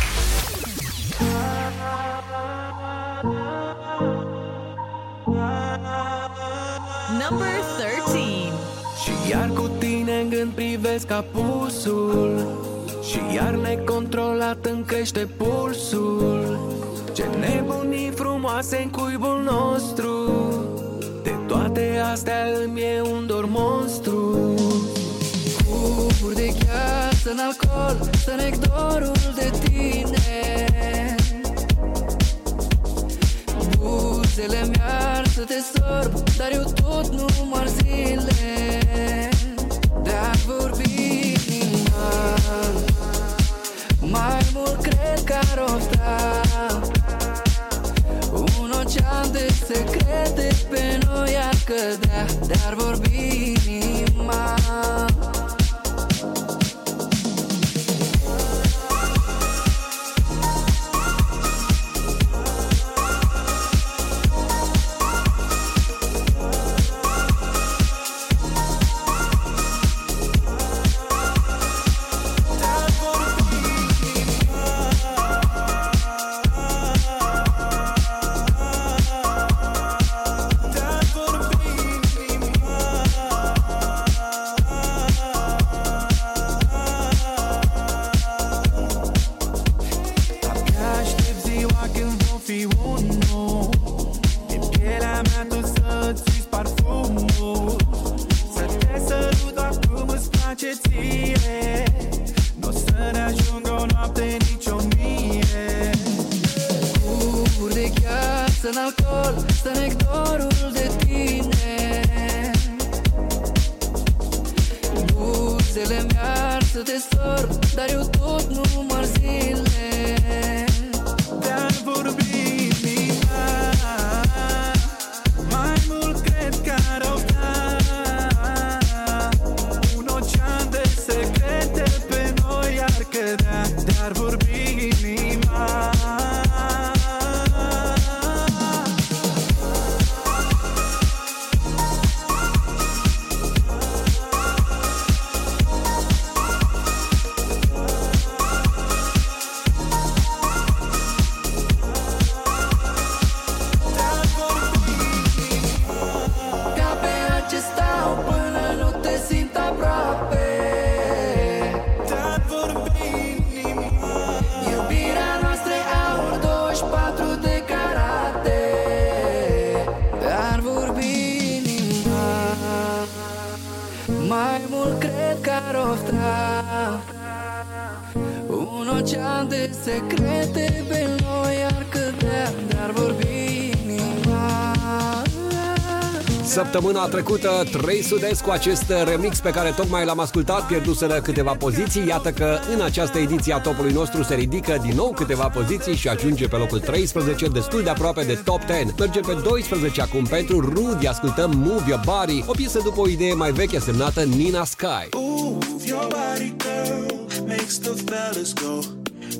Săptămâna 186.72 187.06
trecută, 187.06 187.64
3 187.72 188.02
Sudesc 188.02 188.42
cu 188.42 188.50
acest 188.50 188.92
remix 189.04 189.38
pe 189.40 189.50
care 189.50 189.70
tocmai 189.70 190.04
l-am 190.04 190.18
ascultat, 190.18 190.66
pierduseră 190.66 191.20
câteva 191.20 191.52
poziții. 191.52 192.06
Iată 192.06 192.30
că 192.30 192.58
în 192.74 192.80
această 192.80 193.18
ediție 193.18 193.54
a 193.54 193.58
topului 193.58 193.92
nostru 193.92 194.22
se 194.22 194.34
ridică 194.34 194.78
din 194.82 194.94
nou 194.94 195.12
câteva 195.16 195.48
poziții 195.48 195.96
și 195.96 196.08
ajunge 196.08 196.48
pe 196.48 196.56
locul 196.56 196.80
13, 196.80 197.48
destul 197.48 197.82
de 197.82 197.90
aproape 197.90 198.22
de 198.22 198.40
top 198.44 198.60
10. 198.66 198.94
Merge 198.98 199.20
pe 199.20 199.38
12 199.42 200.00
acum 200.00 200.24
pentru 200.24 200.60
Rudy, 200.60 201.06
ascultăm 201.06 201.50
Move 201.54 201.84
Your 201.88 202.00
Body, 202.04 202.44
o 202.46 202.52
piesă 202.52 202.80
după 202.84 203.00
o 203.00 203.08
idee 203.08 203.34
mai 203.34 203.52
veche 203.52 203.78
semnată 203.78 204.22
Nina 204.22 204.64
Sky. 204.64 205.08
Move 205.12 205.84
your 205.86 206.06
body, 206.08 206.54
girl, 206.56 207.46
makes 207.46 207.78
the 207.78 207.92
fellas 208.04 208.52
go. 208.52 208.78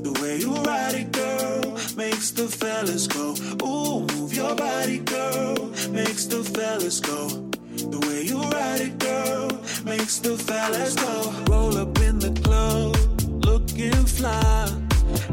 The 0.03 0.21
way 0.21 0.39
you 0.41 0.55
ride 0.55 0.99
it, 1.01 1.17
girl, 1.17 1.79
makes 1.97 2.31
the 2.31 2.47
fellas 2.59 3.07
go. 3.07 3.33
Ooh, 3.67 4.05
move 4.17 4.35
your 4.35 4.55
body, 4.55 5.03
girl, 5.05 5.52
makes 5.93 6.25
the 6.27 6.43
fellas 6.43 7.01
go. 7.01 7.29
The 7.77 7.99
way 8.07 8.23
you 8.23 8.41
ride 8.41 8.81
it, 8.81 8.99
girl, 8.99 9.49
makes 9.85 10.19
the 10.19 10.37
fellas 10.37 10.95
go. 10.95 11.33
Roll 11.53 11.77
up 11.77 11.99
in 12.01 12.19
the 12.19 12.33
club, 12.41 12.97
looking 13.45 14.05
fly. 14.07 14.71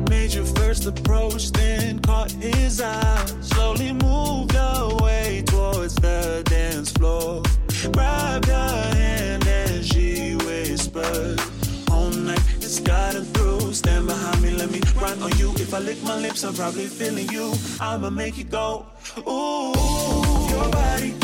Made 0.09 0.33
your 0.33 0.45
first 0.45 0.85
approach, 0.85 1.51
then 1.51 1.99
caught 1.99 2.31
his 2.31 2.81
eye. 2.81 3.25
Slowly 3.41 3.93
moved 3.93 4.53
your 4.53 4.97
way 4.97 5.43
towards 5.45 5.95
the 5.95 6.43
dance 6.45 6.91
floor. 6.91 7.43
Grabbed 7.91 8.47
her 8.47 8.93
hand 8.95 9.47
and 9.47 9.85
she 9.85 10.35
whispered, 10.35 11.39
All 11.91 12.09
night, 12.09 12.43
it's 12.57 12.79
through. 12.79 13.73
Stand 13.73 14.07
behind 14.07 14.41
me, 14.41 14.51
let 14.51 14.69
me 14.71 14.81
run 14.95 15.21
on 15.23 15.37
you. 15.37 15.51
If 15.55 15.73
I 15.73 15.79
lick 15.79 16.01
my 16.03 16.17
lips, 16.19 16.43
I'm 16.43 16.53
probably 16.53 16.87
feeling 16.87 17.29
you. 17.29 17.53
I'ma 17.79 18.09
make 18.09 18.37
it 18.37 18.49
go. 18.49 18.85
Your 20.59 21.18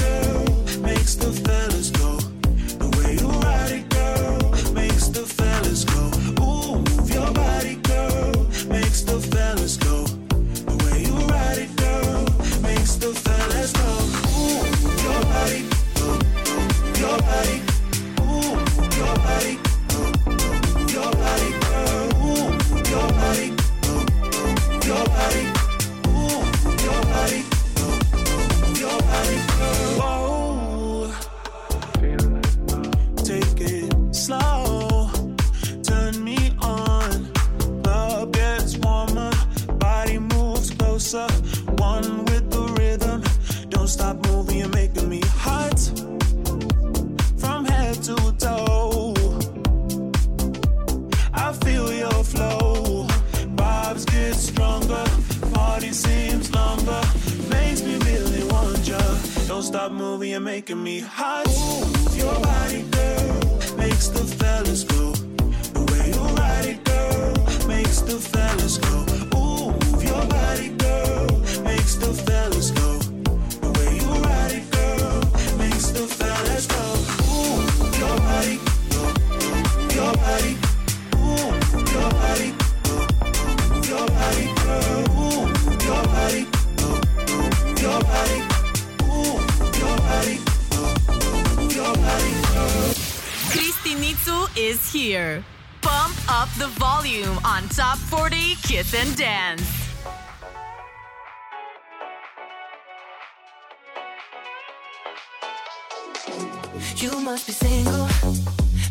You 106.96 107.20
must 107.22 107.48
be 107.48 107.54
single, 107.54 108.08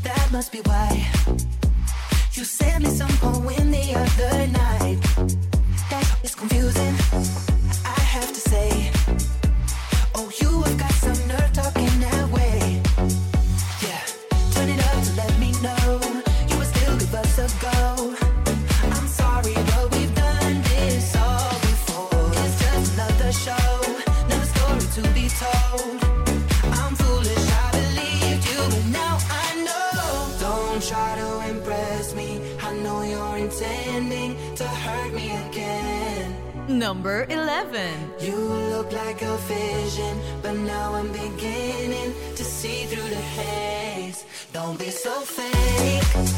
that 0.02 0.28
must 0.31 0.52
be 0.52 0.61
why. 0.61 1.11
You 2.32 2.44
sent 2.44 2.85
me 2.85 2.90
some 2.90 3.16
poem 3.19 3.70
the 3.70 3.94
other 3.94 4.47
night. 4.48 4.98
That 5.90 6.19
is 6.23 6.35
confusing. 6.35 7.54
number 36.95 37.27
11. 37.29 37.91
You 38.21 38.37
look 38.37 38.93
like 38.93 39.21
a 39.23 39.37
vision, 39.49 40.16
but 40.43 40.55
now 40.55 40.95
I'm 40.95 41.11
beginning 41.11 42.15
to 42.37 42.45
see 42.45 42.87
through 42.87 43.09
the 43.09 43.25
haze. 43.37 44.25
Don't 44.53 44.79
be 44.79 44.91
so 44.91 45.12
fake. 45.23 46.34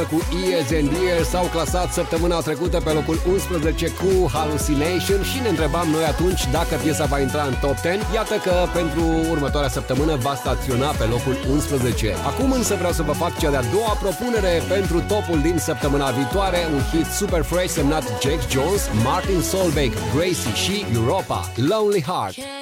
împreună 0.00 0.22
cu 0.32 0.46
Years 0.48 0.70
and 0.70 0.90
Years 1.06 1.28
s-au 1.28 1.44
clasat 1.44 1.92
săptămâna 1.92 2.40
trecută 2.40 2.80
pe 2.80 2.90
locul 2.90 3.18
11 3.28 3.88
cu 3.88 4.30
Hallucination 4.32 5.22
și 5.22 5.38
ne 5.42 5.48
întrebam 5.48 5.88
noi 5.88 6.04
atunci 6.04 6.42
dacă 6.50 6.74
piesa 6.82 7.04
va 7.04 7.20
intra 7.20 7.42
în 7.42 7.54
top 7.60 7.76
10. 7.76 7.98
Iată 8.14 8.34
că 8.34 8.54
pentru 8.74 9.04
următoarea 9.30 9.68
săptămână 9.68 10.16
va 10.16 10.34
staționa 10.34 10.90
pe 10.90 11.04
locul 11.04 11.36
11. 11.50 12.14
Acum 12.26 12.52
însă 12.52 12.74
vreau 12.74 12.92
să 12.92 13.02
vă 13.02 13.12
fac 13.12 13.38
cea 13.38 13.50
de-a 13.50 13.70
doua 13.72 13.94
propunere 14.04 14.62
pentru 14.68 15.00
topul 15.08 15.40
din 15.40 15.58
săptămâna 15.58 16.10
viitoare, 16.10 16.60
un 16.74 16.82
hit 16.92 17.06
super 17.06 17.42
fresh 17.42 17.72
semnat 17.72 18.04
Jack 18.22 18.50
Jones, 18.50 18.82
Martin 19.04 19.40
Solveig, 19.40 19.92
Gracie 20.14 20.54
și 20.54 20.86
Europa, 20.94 21.52
Lonely 21.56 22.02
Heart. 22.02 22.59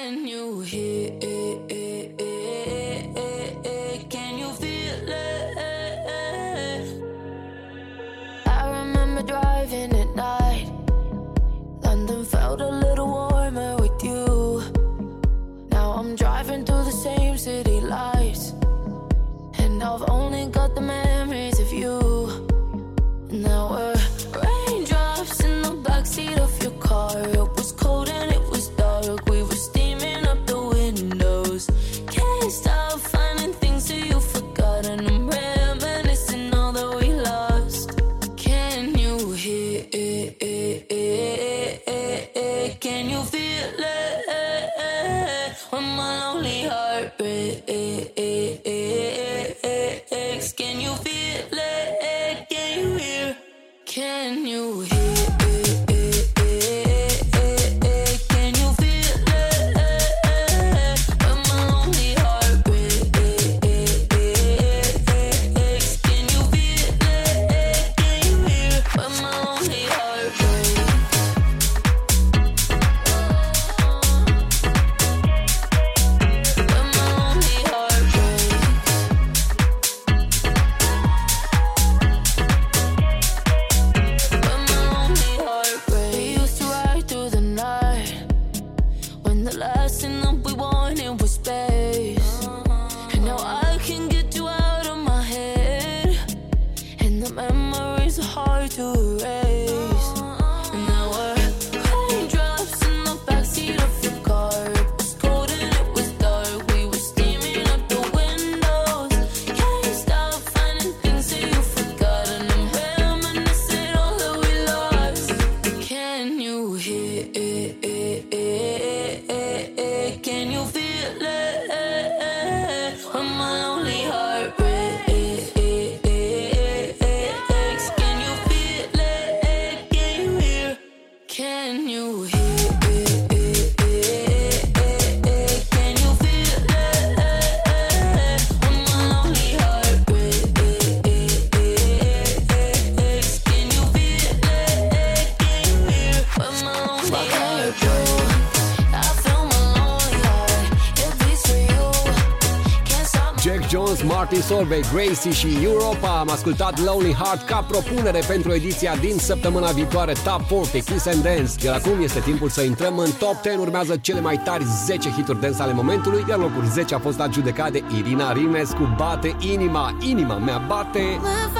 Solveig, 154.49 154.85
Gracie 154.93 155.31
și 155.31 155.57
Europa. 155.63 156.19
Am 156.19 156.29
ascultat 156.29 156.79
Lonely 156.83 157.13
Heart 157.13 157.45
ca 157.45 157.65
propunere 157.67 158.21
pentru 158.27 158.53
ediția 158.53 158.95
din 158.95 159.17
săptămâna 159.17 159.71
viitoare 159.71 160.13
Top 160.23 160.41
40 160.41 160.83
Kiss 160.83 161.05
and 161.05 161.23
Dance. 161.23 161.65
Iar 161.65 161.75
acum 161.75 162.01
este 162.01 162.19
timpul 162.19 162.49
să 162.49 162.61
intrăm 162.61 162.97
în 162.97 163.11
Top 163.19 163.35
10. 163.43 163.57
Urmează 163.57 163.97
cele 163.97 164.21
mai 164.21 164.41
tari 164.43 164.63
10 164.85 165.09
hituri 165.09 165.41
dance 165.41 165.61
ale 165.61 165.73
momentului, 165.73 166.25
iar 166.29 166.37
locul 166.37 166.63
10 166.65 166.95
a 166.95 166.99
fost 166.99 167.19
adjudecat 167.19 167.71
de 167.71 167.83
Irina 167.97 168.33
Rimes 168.33 168.69
cu 168.69 168.95
Bate 168.97 169.35
Inima. 169.39 169.97
Inima 170.01 170.37
mea 170.37 170.57
bate... 170.67 171.01
Mă 171.21 171.58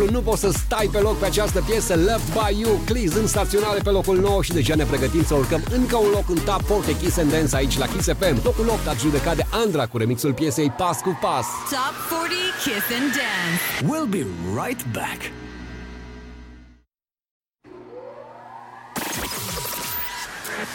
simplu 0.00 0.18
nu 0.18 0.30
poți 0.30 0.40
să 0.40 0.50
stai 0.50 0.88
pe 0.92 0.98
loc 0.98 1.18
pe 1.18 1.26
această 1.26 1.60
piesă 1.66 1.94
Loved 1.94 2.32
by 2.32 2.60
You, 2.60 2.80
Cleese 2.84 3.18
în 3.18 3.26
staționare 3.26 3.80
pe 3.82 3.90
locul 3.90 4.18
9 4.20 4.42
și 4.42 4.52
deja 4.52 4.74
ne 4.74 4.84
pregătim 4.84 5.24
să 5.24 5.34
urcăm 5.34 5.62
încă 5.70 5.96
un 5.96 6.10
loc 6.10 6.28
în 6.28 6.38
Top 6.44 6.62
40 6.62 6.96
Kiss 7.02 7.18
and 7.18 7.30
Dance 7.30 7.56
aici 7.56 7.78
la 7.78 7.86
Kiss 7.86 8.06
FM. 8.06 8.40
Locul 8.44 8.68
8 8.68 8.86
a 8.86 8.94
judecat 8.98 9.36
de 9.36 9.44
Andra 9.50 9.86
cu 9.86 9.98
remixul 9.98 10.32
piesei 10.32 10.70
Pas 10.70 11.00
cu 11.00 11.18
Pas. 11.20 11.46
Top 11.70 11.94
40 12.10 12.38
Kiss 12.64 12.86
and 12.98 13.10
Dance. 13.18 13.60
We'll 13.90 14.10
be 14.10 14.24
right 14.62 14.82
back. 14.92 15.20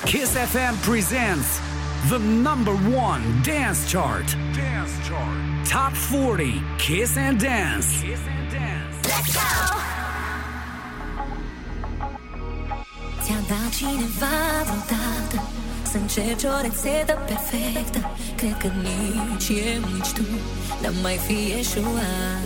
Kiss 0.05 0.31
FM 0.53 0.73
presents 0.91 1.49
the 2.09 2.19
number 2.19 2.75
one 3.07 3.23
dance 3.43 3.91
chart. 3.91 4.27
Dance 4.53 4.93
chart. 5.07 5.37
Top 5.65 5.93
40 5.93 6.61
Kiss 6.77 7.17
and 7.17 7.39
Dance. 7.39 8.01
Kiss 8.01 8.19
and 8.27 8.34
Ți-a 13.25 13.41
dat 13.47 13.69
cineva 13.77 14.37
vreodată? 14.67 15.37
Să 15.91 15.97
încerci 15.97 16.43
o 16.43 16.61
rețetă 16.61 17.13
perfectă. 17.29 17.99
Cred 18.35 18.57
că 18.57 18.69
nici 18.85 19.49
eu, 19.49 19.81
nici 19.93 20.11
tu 20.17 20.23
N-am 20.81 20.95
mai 21.01 21.17
fi 21.25 21.37
eșuat. 21.59 22.45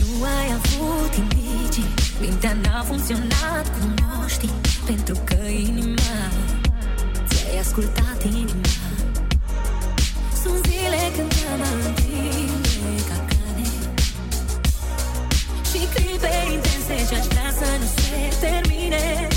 Nu 0.00 0.24
ai 0.24 0.48
avut 0.58 1.12
indicii 1.22 1.90
Mintea 2.20 2.56
n-a 2.62 2.82
funcționat 2.82 3.64
cum 3.78 3.94
o 4.24 4.28
știi 4.28 4.54
Pentru 4.86 5.16
că 5.24 5.36
inima 5.46 6.18
Ți-ai 7.28 7.58
ascultat 7.60 8.22
inima. 8.24 8.86
Sunt 10.42 10.64
zile 10.66 11.02
când 11.16 11.34
te-am 11.34 11.60
întinde 11.86 12.35
și 15.96 16.04
clipe 16.04 16.28
intense 16.52 17.06
ce 17.08 17.14
aș 17.14 17.26
vrea 17.26 17.50
să 17.58 17.66
nu 17.80 17.86
se 17.86 18.46
termine 18.46 19.35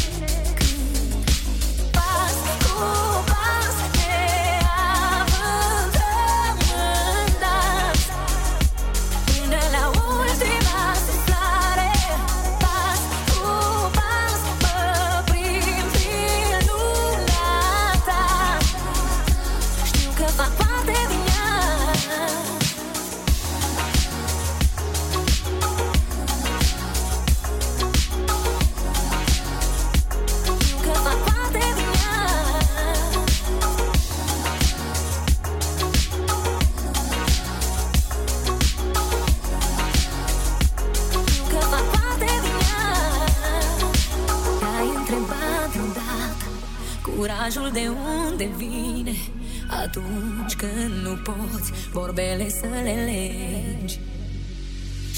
poți 51.29 51.71
Vorbele 51.91 52.49
să 52.49 52.67
le 52.83 52.95
legi. 53.09 53.99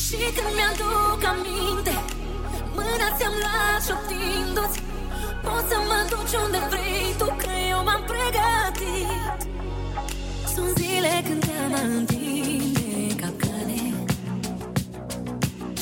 Și 0.03 0.19
când 0.35 0.53
mi-aduc 0.57 1.21
aminte 1.31 1.95
Mâna 2.75 3.07
ți-am 3.17 3.35
luat 3.43 3.79
șoptindu-ți. 3.87 4.79
Poți 5.45 5.67
să 5.71 5.77
mă 5.89 5.99
duci 6.11 6.35
unde 6.43 6.59
vrei 6.71 7.09
tu 7.19 7.27
Că 7.41 7.51
eu 7.71 7.81
m-am 7.87 8.03
pregătit. 8.11 9.39
Sunt 10.53 10.71
zile 10.77 11.13
când 11.27 11.41
te-am 11.45 11.73
întinde 11.97 12.89
capcane. 13.21 13.81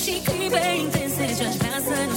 Și 0.01 0.14
clipe 0.27 0.64
intense 0.84 1.26
ce-aș 1.38 1.56
vrea 1.61 1.80
să 1.88 1.95
nu 2.10 2.15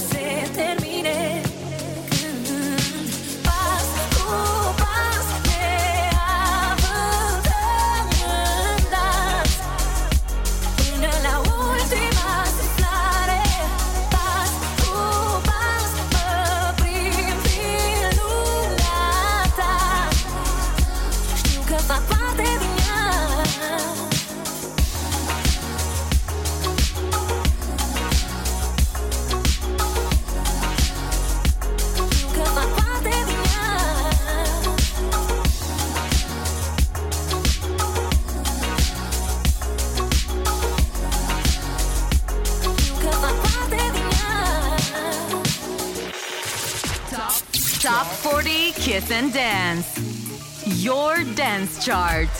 Charge. 51.83 52.32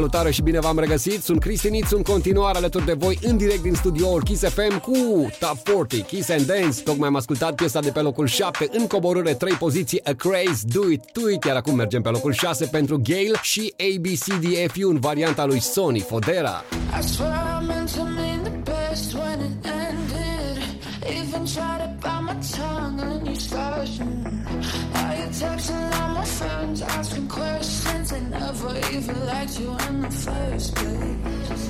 Salutare 0.00 0.30
și 0.30 0.42
bine 0.42 0.58
v-am 0.58 0.78
regăsit! 0.78 1.22
Sunt 1.22 1.40
Cristi 1.40 1.68
Nițu 1.68 2.02
continuare 2.02 2.58
alături 2.58 2.84
de 2.84 2.92
voi 2.92 3.18
în 3.22 3.36
direct 3.36 3.62
din 3.62 3.74
studioul 3.74 4.22
Kiss 4.22 4.42
FM 4.42 4.78
cu 4.78 4.92
Top 5.38 5.58
40 5.74 6.06
Kiss 6.06 6.30
and 6.30 6.46
Dance. 6.46 6.80
Tocmai 6.82 7.08
am 7.08 7.16
ascultat 7.16 7.54
piesa 7.54 7.80
de 7.80 7.90
pe 7.90 8.00
locul 8.00 8.26
7 8.26 8.68
în 8.72 8.86
coborâre 8.86 9.34
3 9.34 9.52
poziții 9.52 10.04
A 10.04 10.12
Craze, 10.12 10.62
Do 10.72 10.90
It, 10.90 11.04
Do 11.12 11.30
It, 11.30 11.44
iar 11.44 11.56
acum 11.56 11.74
mergem 11.74 12.02
pe 12.02 12.08
locul 12.08 12.32
6 12.32 12.66
pentru 12.66 13.00
Gale 13.02 13.38
și 13.42 13.74
ABCDFU 13.76 14.88
în 14.88 14.98
varianta 15.00 15.46
lui 15.46 15.60
Sony 15.60 16.00
Fodera. 16.00 16.64
I 17.00 17.06
friends 26.40 26.80
asking 26.82 27.28
questions. 27.28 28.10
They 28.10 28.20
never 28.20 28.72
even 28.92 29.26
liked 29.26 29.60
you 29.60 29.70
in 29.88 30.00
the 30.00 30.10
first 30.10 30.74
place. 30.74 31.62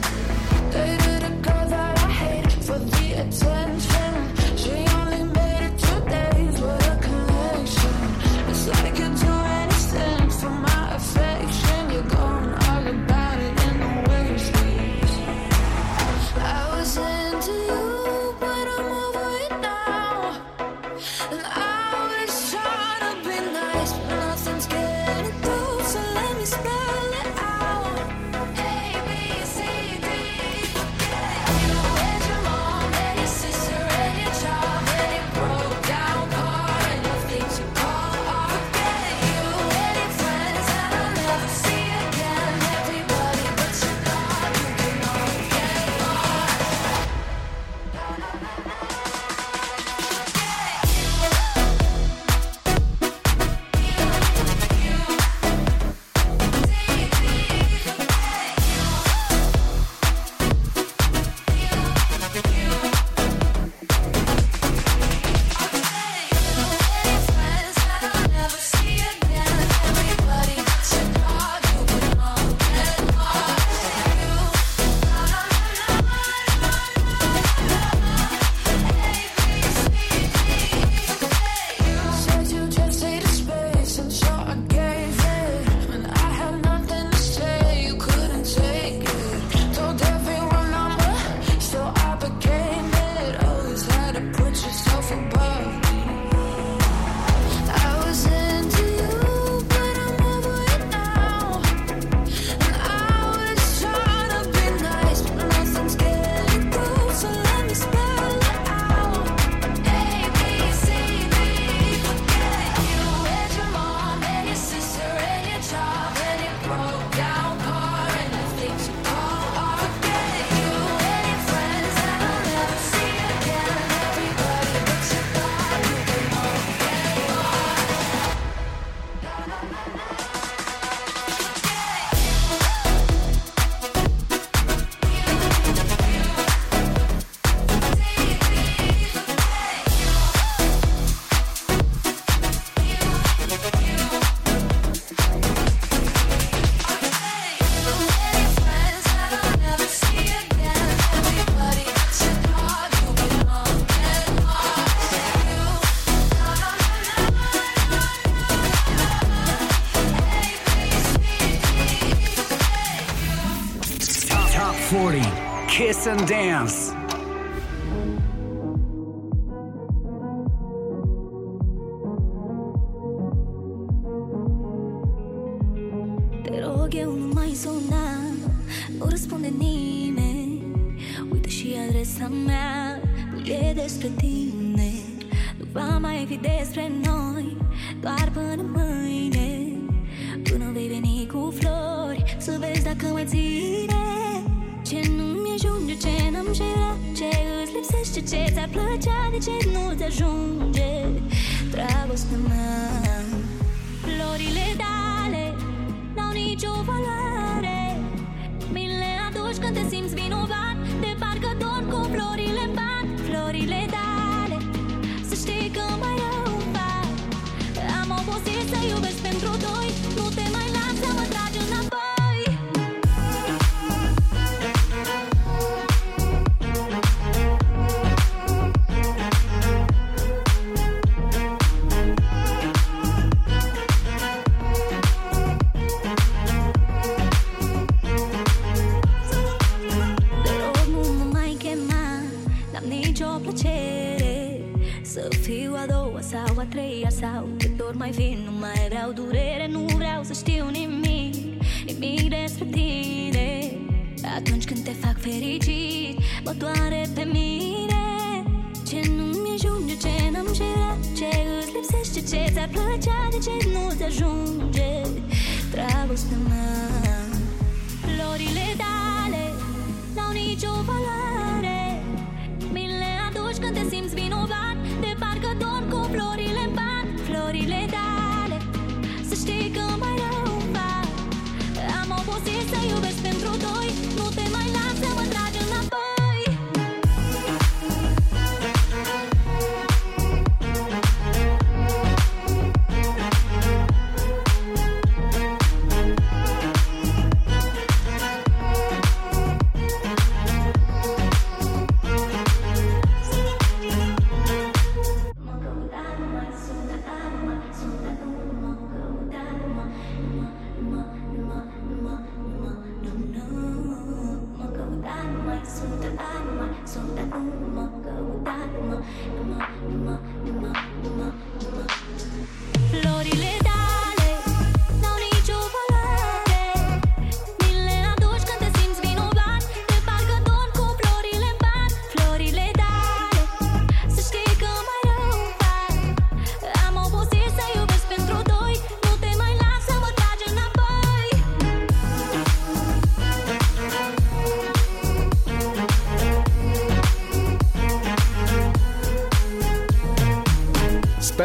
Dated 0.74 1.22
a 1.30 1.32
girl 1.46 1.66
that 1.74 1.98
I 1.98 2.10
hated 2.22 2.64
for 2.68 2.78
the 2.78 3.06
attention. 3.22 4.39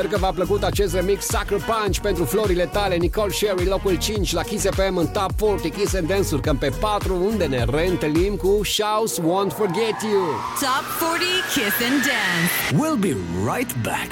Sper 0.05 0.17
că 0.17 0.25
v-a 0.25 0.31
plăcut 0.31 0.63
acest 0.63 0.93
remix 0.93 1.25
Sucker 1.25 1.57
Punch 1.57 1.97
pentru 1.97 2.25
florile 2.25 2.65
tale 2.65 2.95
Nicole 2.95 3.31
Sherry, 3.31 3.65
locul 3.65 3.97
5 3.97 4.33
la 4.33 4.41
Kiss 4.41 4.65
FM 4.69 4.95
în 4.95 5.07
Top 5.07 5.31
40 5.31 5.73
Kiss 5.73 5.93
and 5.93 6.07
Dance-uri, 6.07 6.41
când 6.41 6.59
pe 6.59 6.69
4 6.79 7.15
unde 7.15 7.45
ne 7.45 7.63
reîntâlnim 7.63 8.35
cu 8.35 8.59
Shouts 8.63 9.19
Won't 9.19 9.55
Forget 9.55 10.01
You. 10.01 10.25
Top 10.59 10.83
40 10.99 11.27
Kiss 11.53 11.75
and 11.89 12.01
Dance. 12.09 12.51
We'll 12.79 12.99
be 12.99 13.15
right 13.51 13.75
back. 13.83 14.09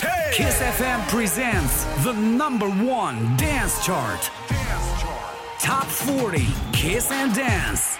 Hey! 0.00 0.44
Kiss 0.44 0.56
FM 0.78 1.00
presents 1.16 1.74
the 2.02 2.12
number 2.12 2.68
one 3.02 3.16
dance 3.36 3.74
chart. 3.86 4.30
Dance 4.48 4.90
chart. 5.02 5.34
Top 5.60 5.86
40 5.86 6.46
Kiss 6.72 7.10
and 7.10 7.34
Dance. 7.34 7.93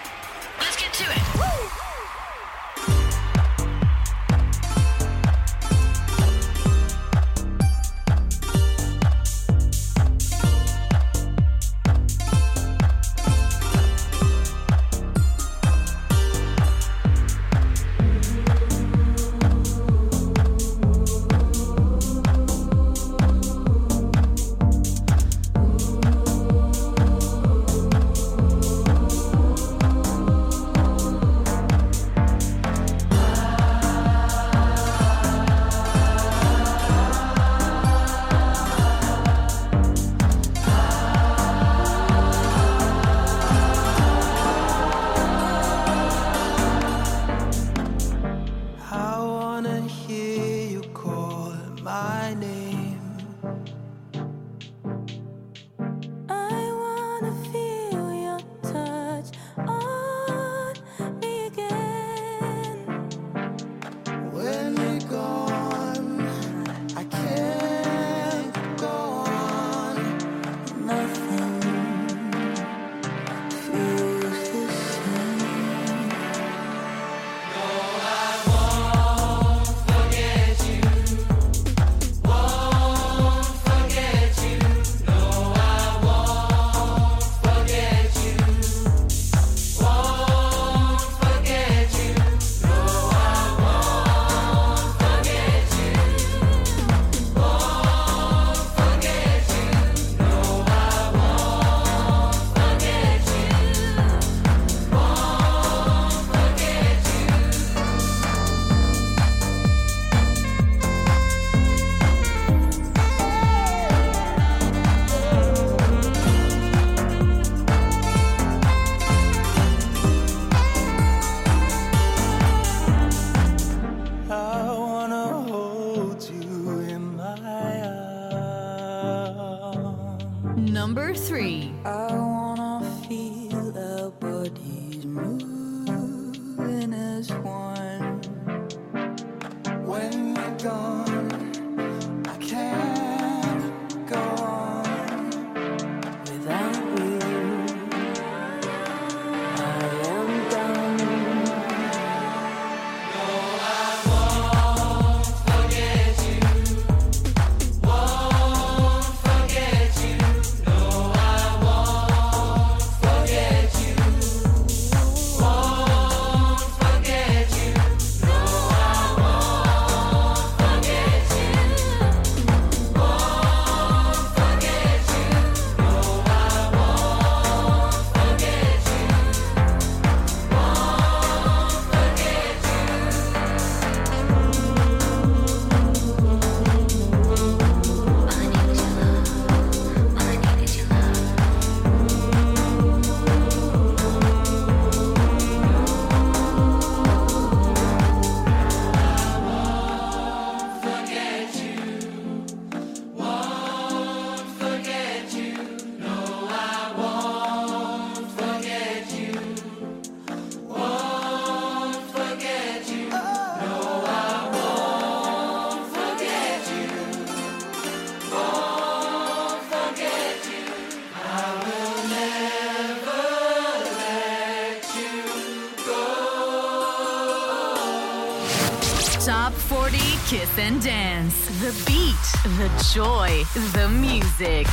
Top 229.25 229.53
40 229.53 229.97
Kiss 230.27 230.55
and 230.59 230.79
Dance. 230.79 231.47
The 231.59 231.71
beat, 231.87 232.15
the 232.59 232.69
joy, 232.93 233.43
the 233.73 233.89
music. 233.89 234.67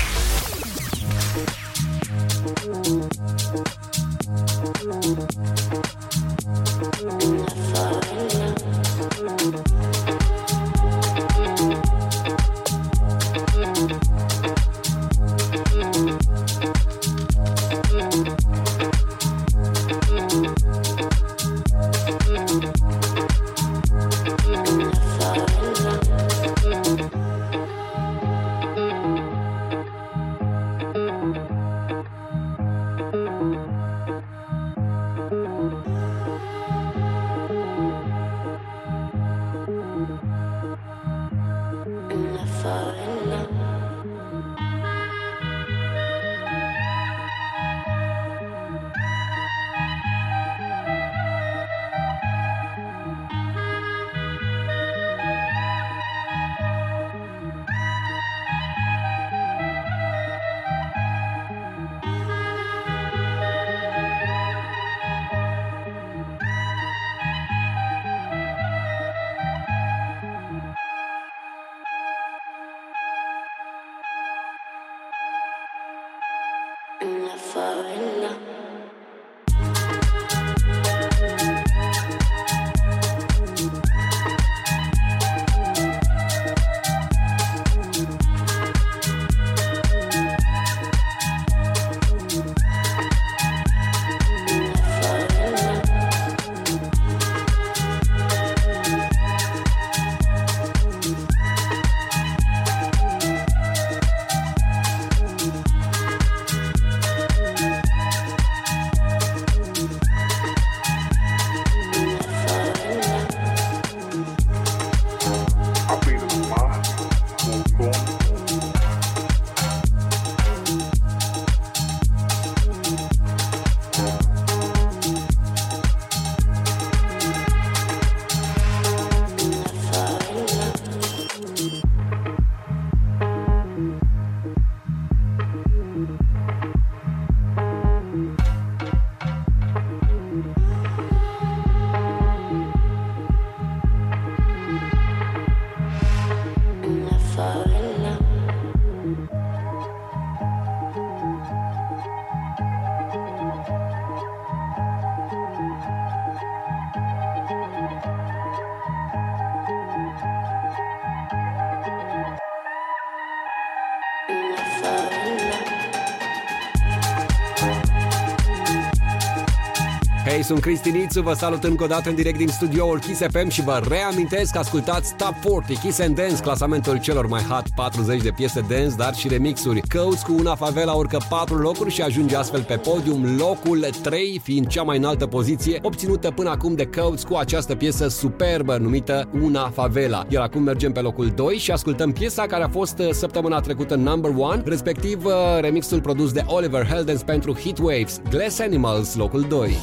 Hei, 170.52 170.60
sunt 170.60 170.72
Cristinițu, 170.72 171.22
vă 171.22 171.32
salut 171.32 171.64
încă 171.64 171.84
o 171.84 171.86
dată 171.86 172.08
în 172.08 172.14
direct 172.14 172.36
din 172.36 172.48
studioul 172.48 172.98
Kiss 172.98 173.20
FM 173.20 173.48
și 173.48 173.62
vă 173.62 173.80
reamintesc 173.88 174.52
că 174.52 174.58
ascultați 174.58 175.14
Top 175.14 175.34
40 175.52 175.78
Kiss 175.78 176.00
and 176.00 176.16
Dance, 176.16 176.42
clasamentul 176.42 177.00
celor 177.00 177.26
mai 177.26 177.42
hot 177.42 177.68
40 177.74 178.22
de 178.22 178.30
piese 178.36 178.60
dance, 178.68 178.94
dar 178.96 179.14
și 179.14 179.28
remixuri. 179.28 179.80
Căuți 179.80 180.24
cu 180.24 180.34
una 180.38 180.54
favela 180.54 180.92
urcă 180.92 181.18
4 181.28 181.56
locuri 181.56 181.90
și 181.90 182.02
ajunge 182.02 182.36
astfel 182.36 182.62
pe 182.62 182.76
podium 182.76 183.36
locul 183.38 183.86
3, 184.02 184.40
fiind 184.42 184.66
cea 184.66 184.82
mai 184.82 184.96
înaltă 184.96 185.26
poziție 185.26 185.78
obținută 185.82 186.30
până 186.30 186.50
acum 186.50 186.74
de 186.74 186.84
Căuți 186.84 187.26
cu 187.26 187.34
această 187.34 187.74
piesă 187.74 188.08
superbă 188.08 188.76
numită 188.76 189.28
Una 189.42 189.70
Favela. 189.70 190.26
Iar 190.28 190.42
acum 190.42 190.62
mergem 190.62 190.92
pe 190.92 191.00
locul 191.00 191.32
2 191.34 191.56
și 191.56 191.70
ascultăm 191.70 192.12
piesa 192.12 192.46
care 192.46 192.64
a 192.64 192.68
fost 192.68 192.98
uh, 192.98 193.08
săptămâna 193.10 193.60
trecută 193.60 193.94
number 193.94 194.30
1, 194.30 194.62
respectiv 194.64 195.24
uh, 195.24 195.32
remixul 195.60 196.00
produs 196.00 196.32
de 196.32 196.44
Oliver 196.46 196.86
Heldens 196.86 197.22
pentru 197.22 197.54
Heat 197.54 197.78
Waves, 197.78 198.20
Glass 198.30 198.60
Animals, 198.60 199.14
locul 199.14 199.46
2. 199.48 199.76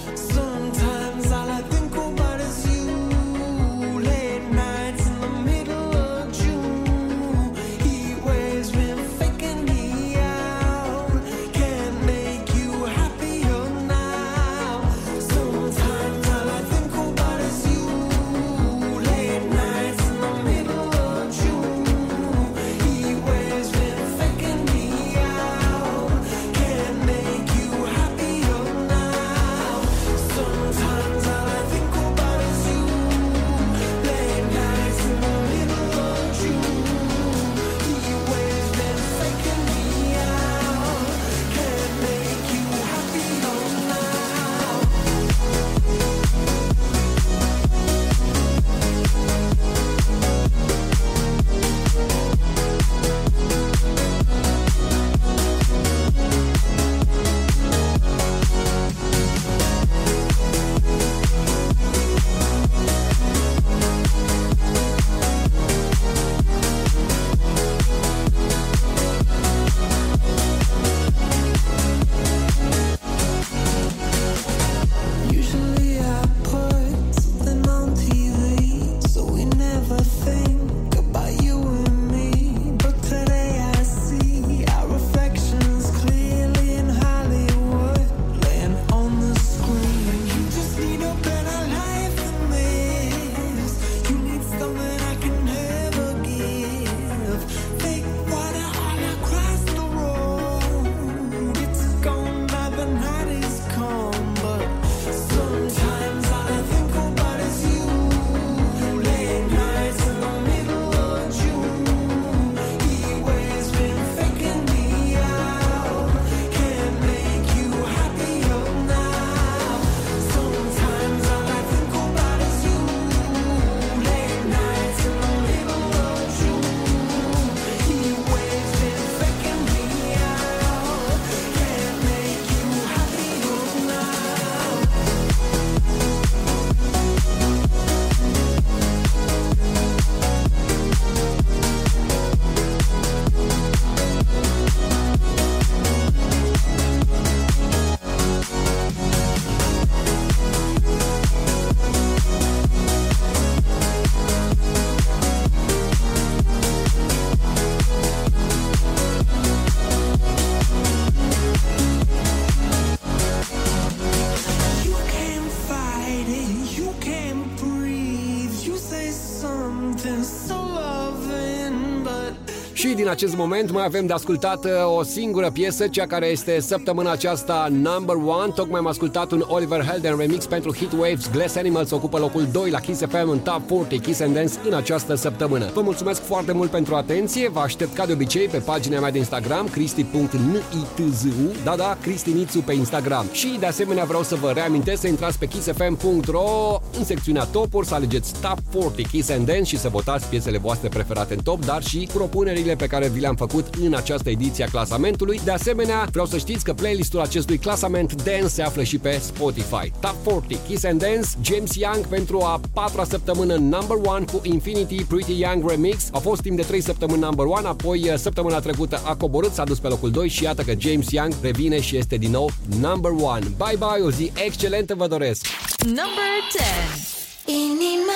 Acest 173.20 173.36
moment 173.36 173.72
mai 173.72 173.86
avem 173.86 174.06
de 174.06 174.14
ascultat 174.14 174.66
uh, 174.66 174.72
o 174.98 175.04
singură 175.04 175.50
piesă, 175.50 175.88
cea 175.88 176.06
care 176.06 176.26
este 176.26 176.60
săptămâna 176.60 177.12
aceasta 177.12 177.68
number 177.72 178.16
one. 178.16 178.52
Tocmai 178.56 178.80
am 178.80 178.88
ascultat 178.88 179.32
un 179.32 179.44
Oliver 179.48 179.84
Helden 179.84 180.18
remix 180.18 180.46
pentru 180.46 180.74
Heat 180.74 180.92
Waves. 180.92 181.30
Glass 181.32 181.56
Animals 181.56 181.92
ocupă 181.92 182.18
locul 182.18 182.48
2 182.52 182.70
la 182.70 182.80
Kiss 182.80 183.02
FM 183.10 183.30
în 183.30 183.40
Top 183.40 183.62
40 183.68 184.02
Kiss 184.02 184.20
and 184.20 184.34
Dance 184.34 184.54
în 184.68 184.74
această 184.74 185.16
săptămână. 185.16 185.70
Vă 185.74 185.82
mulțumesc 185.82 186.22
foarte 186.22 186.52
mult 186.52 186.70
pentru 186.70 186.96
atenție. 186.96 187.50
Vă 187.50 187.60
aștept 187.60 187.94
ca 187.94 188.06
de 188.06 188.14
obicei 188.14 188.48
pe 188.48 188.58
pagina 188.58 189.00
mea 189.00 189.12
de 189.12 189.18
Instagram 189.18 189.68
cristi.nitzu 189.68 191.30
Da, 191.64 191.76
da, 191.76 191.98
Cristinițu 192.02 192.60
pe 192.60 192.74
Instagram. 192.74 193.26
Și 193.32 193.56
de 193.60 193.66
asemenea 193.66 194.04
vreau 194.04 194.24
să 194.24 194.36
vă 194.36 194.52
reamintesc 194.52 195.02
să 195.02 195.08
intrați 195.08 195.40
pe 195.40 195.46
kissfm.ro 195.46 196.80
în 197.00 197.06
secțiunea 197.06 197.44
topuri, 197.44 197.88
să 197.88 197.94
alegeți 197.94 198.34
Top 198.42 198.60
40 198.72 199.08
Kiss 199.08 199.30
and 199.30 199.46
Dance 199.46 199.64
și 199.64 199.78
să 199.78 199.90
votați 199.90 200.26
piesele 200.26 200.58
voastre 200.58 200.90
preferate 200.90 201.34
în 201.34 201.42
top, 201.44 201.66
dar 201.66 201.84
și 201.84 202.10
propunerile 202.14 202.76
pe 202.76 202.88
care 202.88 203.08
vi 203.08 203.20
le-am 203.20 203.36
făcut 203.36 203.74
în 203.82 203.94
această 203.94 204.30
ediție 204.30 204.64
a 204.64 204.70
clasamentului. 204.70 205.42
De 205.44 205.52
asemenea, 205.52 206.08
vreau 206.12 206.26
să 206.26 206.38
știți 206.38 206.64
că 206.64 206.74
playlistul 206.74 207.20
acestui 207.20 207.58
clasament 207.58 208.24
Dance 208.24 208.48
se 208.48 208.62
află 208.62 208.84
și 208.84 208.98
pe 208.98 209.22
Spotify. 209.22 209.92
Top 210.00 210.16
40 210.24 210.58
Kiss 210.68 210.84
and 210.84 211.02
Dance, 211.02 211.28
James 211.42 211.76
Young 211.76 212.08
pentru 212.08 212.42
a 212.42 212.60
patra 212.74 213.04
săptămână 213.04 213.56
number 213.56 213.98
one 214.06 214.26
cu 214.32 214.40
Infinity 214.44 215.04
Pretty 215.04 215.40
Young 215.40 215.70
Remix. 215.70 216.10
A 216.12 216.18
fost 216.18 216.42
timp 216.42 216.56
de 216.56 216.64
3 216.64 216.82
săptămâni 216.82 217.20
number 217.20 217.46
one, 217.46 217.68
apoi 217.68 218.14
săptămâna 218.18 218.60
trecută 218.60 219.02
a 219.06 219.16
coborât, 219.16 219.54
s-a 219.54 219.64
dus 219.64 219.80
pe 219.80 219.88
locul 219.88 220.12
2 220.12 220.30
și 220.30 220.44
iată 220.44 220.62
că 220.62 220.74
James 220.78 221.12
Young 221.12 221.34
revine 221.42 221.82
și 221.82 221.98
este 221.98 222.16
din 222.16 222.32
nou 222.32 222.50
number 222.80 223.12
one. 223.12 223.46
Bye 223.58 223.78
bye, 223.78 224.04
o 224.06 224.12
zi 224.12 224.32
excelentă 224.46 224.96
vă 224.96 225.08
doresc! 225.08 225.69
Number 225.86 226.42
10. 226.52 228.09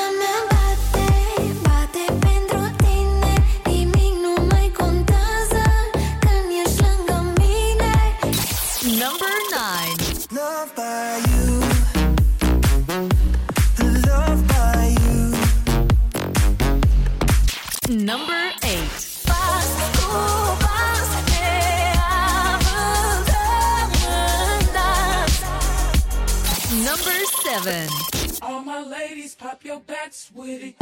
my 28.65 28.81
ladies, 28.81 29.35
pop 29.35 29.63
your 29.65 29.79
backs 29.81 30.31
with 30.33 30.63
it. 30.63 30.75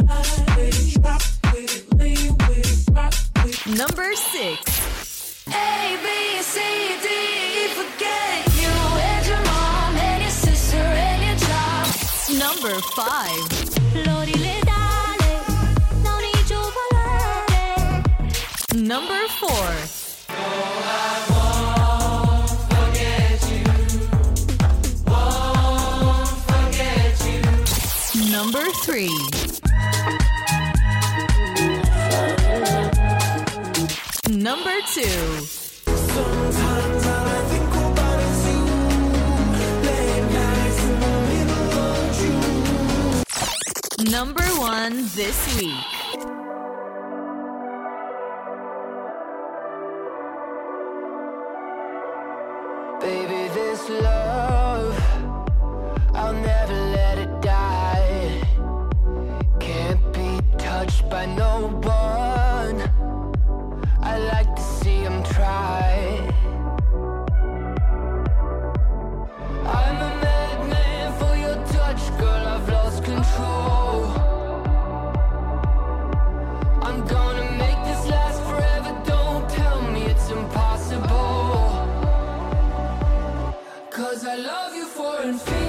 Number 3.66 4.14
six. 4.14 5.44
A, 5.48 5.98
B, 6.02 6.42
C, 6.42 6.60
D, 7.02 7.08
forget 7.74 8.46
you 8.60 8.68
and 8.68 9.26
your 9.26 9.42
mom 9.44 9.96
and 9.96 10.22
your 10.22 10.30
sister 10.30 10.76
and 10.76 11.22
your 11.26 11.36
job. 11.48 11.86
Number 12.38 12.80
five. 12.94 13.72
Number 18.74 19.28
four. 19.28 20.01
Number 28.62 28.78
3. 28.84 29.08
Number 34.30 34.78
2. 34.94 35.02
Number 44.08 44.44
1 44.44 45.08
this 45.16 45.60
week. 45.60 46.01
and 85.32 85.40
feel 85.40 85.61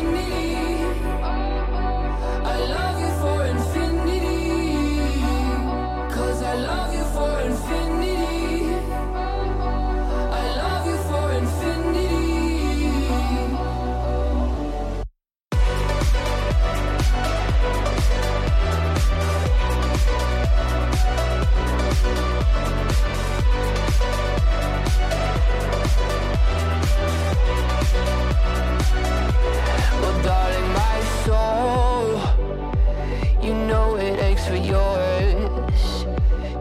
for 34.47 34.55
yours, 34.55 36.05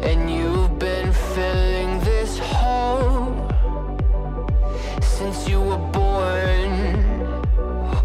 and 0.03 0.31
you've 0.31 0.79
been 0.79 1.13
filling 1.35 1.99
this 2.01 2.39
hole 2.39 3.35
since 5.01 5.49
you 5.49 5.61
were 5.61 5.85
born. 5.91 6.71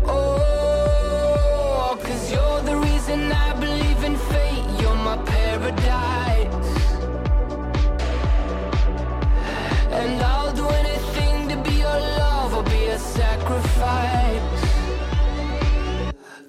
Oh, 0.05 1.97
cause 2.01 2.31
you're 2.31 2.61
the 2.61 2.75
reason 2.75 3.31
I 3.31 3.53
believe 3.53 4.03
in 4.03 4.15
fate, 4.15 4.65
you're 4.79 4.95
my 4.95 5.17
paradise. 5.17 6.71
And 9.91 10.21
I'll 10.21 10.53
do 10.55 10.67
anything 10.67 11.49
to 11.49 11.55
be 11.69 11.75
your 11.85 11.99
love 12.23 12.53
or 12.55 12.63
be 12.63 12.85
a 12.85 12.97
sacrifice. 12.97 14.63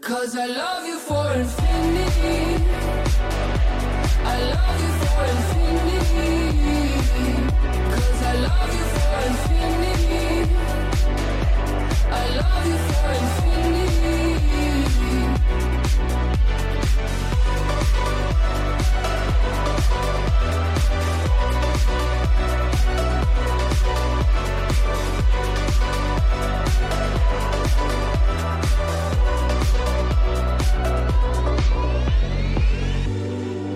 Cause 0.01 0.35
I 0.35 0.47
love 0.47 0.87
you 0.87 0.99
for 0.99 1.33
infinity. 1.33 2.58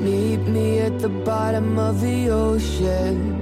Meet 0.03 0.49
me 0.49 0.81
at 0.81 0.99
the 0.99 1.09
bottom 1.09 1.79
of 1.79 2.01
the 2.01 2.29
ocean 2.29 3.42